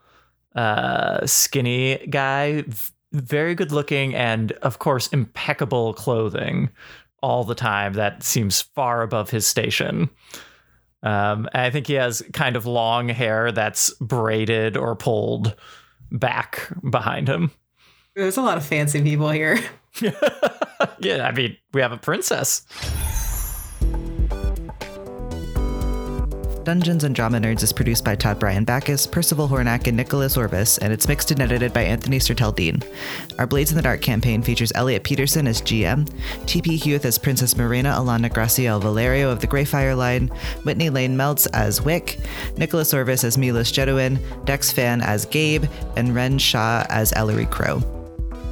uh, 0.55 1.25
skinny 1.25 1.97
guy. 2.09 2.63
Very 3.11 3.55
good 3.55 3.73
looking, 3.73 4.15
and 4.15 4.53
of 4.61 4.79
course 4.79 5.07
impeccable 5.07 5.95
clothing 5.95 6.69
all 7.21 7.43
the 7.43 7.55
time. 7.55 7.91
That 7.91 8.23
seems 8.23 8.61
far 8.61 9.01
above 9.01 9.31
his 9.31 9.45
station. 9.45 10.09
Um, 11.01 11.47
and 11.53 11.61
I 11.63 11.69
think 11.69 11.87
he 11.87 11.93
has 11.93 12.21
kind 12.33 12.55
of 12.55 12.65
long 12.65 13.09
hair 13.09 13.51
that's 13.51 13.93
braided 13.95 14.75
or 14.75 14.95
pulled 14.95 15.55
back 16.11 16.69
behind 16.89 17.27
him. 17.27 17.51
There's 18.15 18.37
a 18.37 18.41
lot 18.41 18.57
of 18.57 18.65
fancy 18.65 19.01
people 19.01 19.29
here. 19.29 19.59
yeah, 20.99 21.27
I 21.27 21.31
mean, 21.31 21.57
we 21.73 21.81
have 21.81 21.91
a 21.91 21.97
princess. 21.97 22.65
Dungeons 26.69 27.03
and 27.03 27.15
Drama 27.15 27.39
Nerds 27.39 27.63
is 27.63 27.73
produced 27.73 28.05
by 28.05 28.13
Todd 28.13 28.37
Bryan 28.37 28.63
Backus, 28.63 29.07
Percival 29.07 29.47
Hornack, 29.47 29.87
and 29.87 29.97
Nicholas 29.97 30.37
Orvis, 30.37 30.77
and 30.77 30.93
it's 30.93 31.07
mixed 31.07 31.31
and 31.31 31.41
edited 31.41 31.73
by 31.73 31.81
Anthony 31.81 32.19
Sertel-Dean. 32.19 32.83
Our 33.39 33.47
Blades 33.47 33.71
in 33.71 33.75
the 33.75 33.81
Dark 33.81 34.01
campaign 34.01 34.43
features 34.43 34.71
Elliot 34.75 35.03
Peterson 35.03 35.47
as 35.47 35.63
GM, 35.63 36.07
TP 36.45 36.75
Hewitt 36.75 37.05
as 37.05 37.17
Princess 37.17 37.57
Marina 37.57 37.89
Alana 37.93 38.31
Graciel 38.31 38.79
Valerio 38.79 39.31
of 39.31 39.39
the 39.41 39.47
Greyfire 39.47 39.97
line, 39.97 40.27
Whitney 40.61 40.91
Lane 40.91 41.17
Meltz 41.17 41.47
as 41.55 41.81
Wick, 41.81 42.19
Nicholas 42.55 42.93
Orvis 42.93 43.23
as 43.23 43.35
Milos 43.35 43.71
Jedwin, 43.71 44.19
Dex 44.45 44.71
Fan 44.71 45.01
as 45.01 45.25
Gabe, 45.25 45.65
and 45.97 46.13
Ren 46.13 46.37
Shaw 46.37 46.85
as 46.87 47.11
Ellery 47.13 47.47
Crow. 47.47 47.98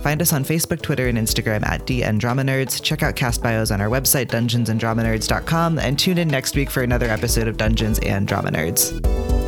Find 0.08 0.22
us 0.22 0.32
on 0.32 0.46
Facebook, 0.46 0.82
Twitter, 0.82 1.10
and 1.10 1.18
Instagram 1.18 1.66
at 1.66 1.86
DN 1.86 2.18
Drama 2.18 2.42
Nerds. 2.42 2.82
Check 2.82 3.04
out 3.04 3.18
cast 3.18 3.44
bios 3.44 3.72
on 3.72 3.82
our 3.82 3.90
website, 3.90 4.28
dungeonsanddramanerds.com, 4.28 5.80
and 5.80 6.00
tune 6.00 6.18
in 6.18 6.30
next 6.30 6.56
week 6.56 6.70
for 6.72 6.82
another 6.82 7.08
episode 7.08 7.50
of 7.50 7.58
Dungeons 7.58 8.00
and 8.00 8.26
Drama 8.26 8.52
Nerds. 8.52 9.47